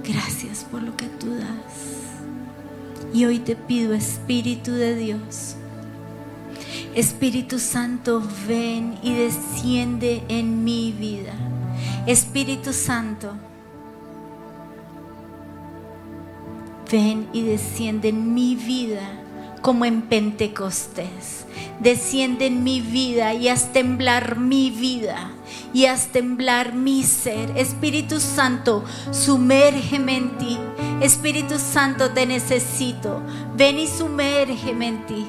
Gracias 0.03 0.65
por 0.71 0.81
lo 0.81 0.97
que 0.97 1.07
tú 1.07 1.35
das. 1.35 3.13
Y 3.13 3.25
hoy 3.25 3.39
te 3.39 3.55
pido, 3.55 3.93
Espíritu 3.93 4.71
de 4.71 4.95
Dios, 4.95 5.55
Espíritu 6.95 7.59
Santo, 7.59 8.23
ven 8.47 8.97
y 9.03 9.13
desciende 9.13 10.23
en 10.27 10.63
mi 10.63 10.91
vida. 10.91 11.33
Espíritu 12.07 12.73
Santo, 12.73 13.33
ven 16.91 17.27
y 17.31 17.43
desciende 17.43 18.09
en 18.09 18.33
mi 18.33 18.55
vida 18.55 19.26
como 19.61 19.85
en 19.85 20.03
Pentecostés. 20.03 21.45
Desciende 21.79 22.47
en 22.47 22.63
mi 22.63 22.81
vida 22.81 23.33
y 23.33 23.49
haz 23.49 23.71
temblar 23.71 24.37
mi 24.37 24.71
vida 24.71 25.31
y 25.73 25.85
haz 25.85 26.07
temblar 26.07 26.73
mi 26.73 27.03
ser. 27.03 27.55
Espíritu 27.57 28.19
Santo, 28.19 28.83
sumérgeme 29.11 30.17
en 30.17 30.37
ti. 30.37 30.57
Espíritu 31.01 31.59
Santo, 31.59 32.11
te 32.11 32.25
necesito. 32.25 33.21
Ven 33.55 33.79
y 33.79 33.87
sumérgeme 33.87 34.87
en 34.87 35.05
ti. 35.05 35.27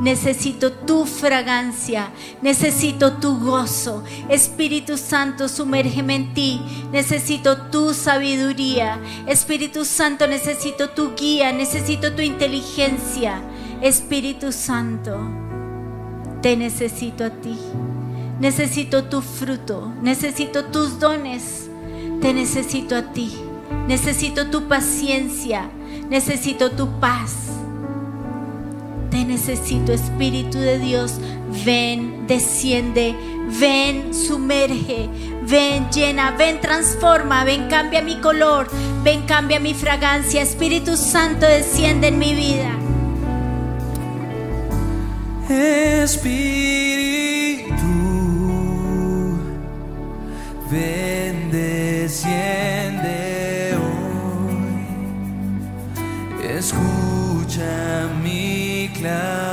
Necesito 0.00 0.72
tu 0.72 1.04
fragancia, 1.04 2.10
necesito 2.40 3.18
tu 3.18 3.38
gozo. 3.38 4.02
Espíritu 4.30 4.96
Santo, 4.96 5.46
sumérgeme 5.46 6.14
en 6.14 6.34
ti. 6.34 6.60
Necesito 6.90 7.68
tu 7.70 7.92
sabiduría. 7.92 8.98
Espíritu 9.26 9.84
Santo, 9.84 10.26
necesito 10.26 10.90
tu 10.90 11.14
guía, 11.14 11.52
necesito 11.52 12.14
tu 12.14 12.22
inteligencia. 12.22 13.42
Espíritu 13.82 14.52
Santo, 14.52 15.18
te 16.40 16.56
necesito 16.56 17.24
a 17.24 17.30
ti. 17.30 17.58
Necesito 18.40 19.04
tu 19.04 19.20
fruto, 19.20 19.92
necesito 20.00 20.64
tus 20.64 20.98
dones. 20.98 21.68
Te 22.22 22.32
necesito 22.32 22.96
a 22.96 23.12
ti. 23.12 23.32
Necesito 23.86 24.48
tu 24.50 24.66
paciencia, 24.66 25.68
necesito 26.08 26.70
tu 26.70 26.88
paz. 27.00 27.59
Te 29.10 29.24
necesito, 29.24 29.92
Espíritu 29.92 30.58
de 30.58 30.78
Dios. 30.78 31.14
Ven, 31.64 32.26
desciende, 32.28 33.16
ven, 33.58 34.14
sumerge, 34.14 35.08
ven, 35.42 35.90
llena, 35.90 36.30
ven, 36.30 36.60
transforma, 36.60 37.42
ven, 37.44 37.66
cambia 37.68 38.02
mi 38.02 38.20
color, 38.20 38.68
ven, 39.02 39.22
cambia 39.22 39.58
mi 39.58 39.74
fragancia. 39.74 40.42
Espíritu 40.42 40.96
Santo, 40.96 41.46
desciende 41.46 42.06
en 42.08 42.18
mi 42.18 42.34
vida. 42.34 42.70
Espíritu, 45.48 47.74
ven, 50.70 51.50
desciende 51.50 53.16
hoy. 53.76 54.86
Escucha 56.56 58.08
mi 59.00 59.49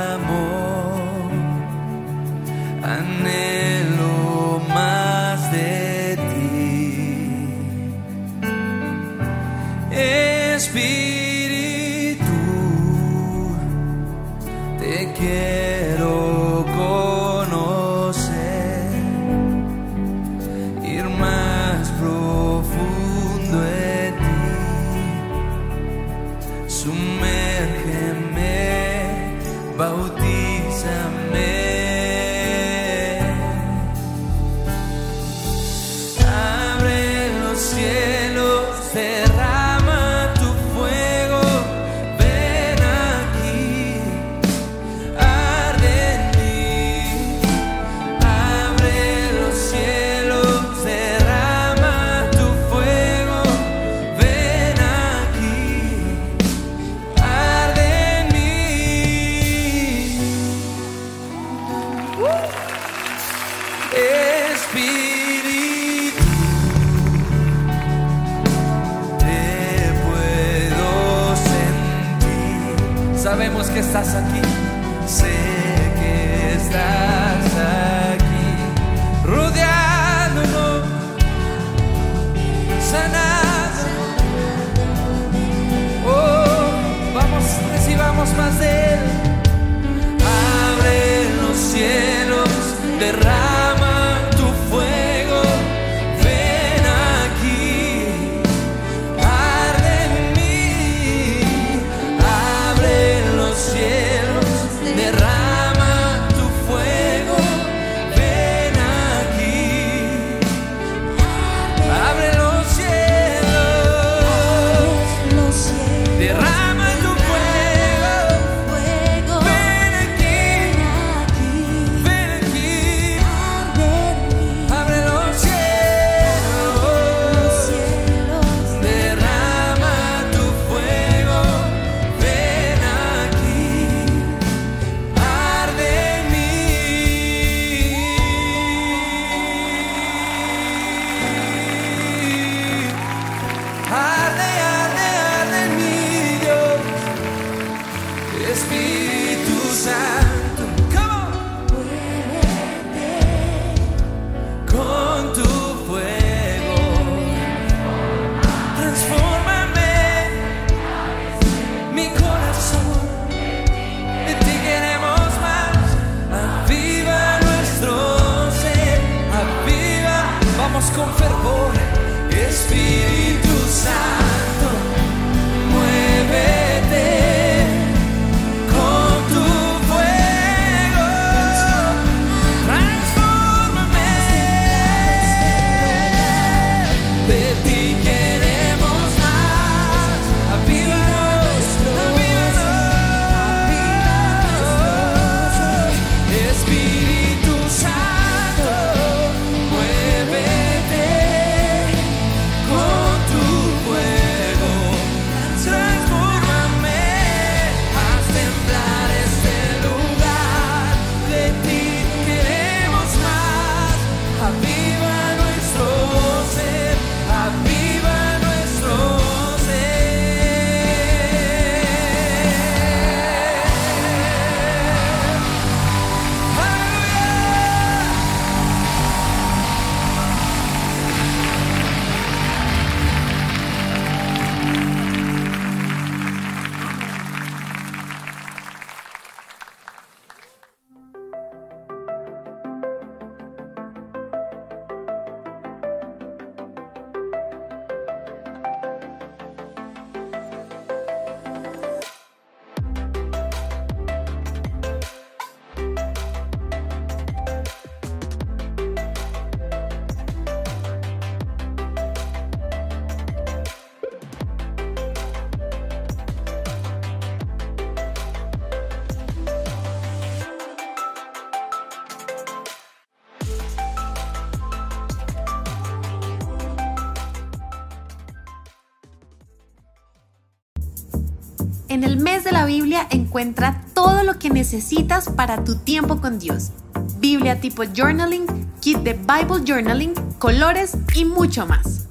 tipo 287.68 287.84
journaling, 287.84 288.46
kit 288.80 288.96
de 289.00 289.12
Bible 289.12 289.62
journaling, 289.62 290.14
colores 290.38 290.96
y 291.14 291.26
mucho 291.26 291.66
más. 291.66 292.06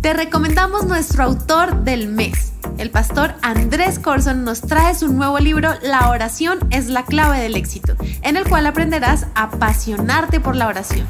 Te 0.00 0.14
recomendamos 0.14 0.86
nuestro 0.86 1.24
autor 1.24 1.84
del 1.84 2.08
mes. 2.08 2.52
El 2.78 2.90
pastor 2.90 3.34
Andrés 3.42 3.98
Corson 3.98 4.42
nos 4.42 4.62
trae 4.62 4.94
su 4.94 5.12
nuevo 5.12 5.38
libro 5.38 5.68
La 5.82 6.08
oración 6.08 6.60
es 6.70 6.88
la 6.88 7.04
clave 7.04 7.40
del 7.40 7.56
éxito, 7.56 7.94
en 8.22 8.38
el 8.38 8.48
cual 8.48 8.66
aprenderás 8.66 9.26
a 9.34 9.44
apasionarte 9.44 10.40
por 10.40 10.56
la 10.56 10.68
oración. 10.68 11.06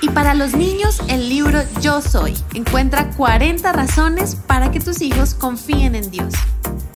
Y 0.00 0.08
para 0.08 0.34
los 0.34 0.54
niños, 0.54 1.00
el 1.06 1.28
libro 1.28 1.60
Yo 1.80 2.02
Soy 2.02 2.36
encuentra 2.54 3.10
40 3.10 3.72
razones 3.72 4.34
para 4.34 4.72
que 4.72 4.80
tus 4.80 5.00
hijos 5.00 5.34
confíen 5.34 5.94
en 5.94 6.10
Dios. 6.10 6.34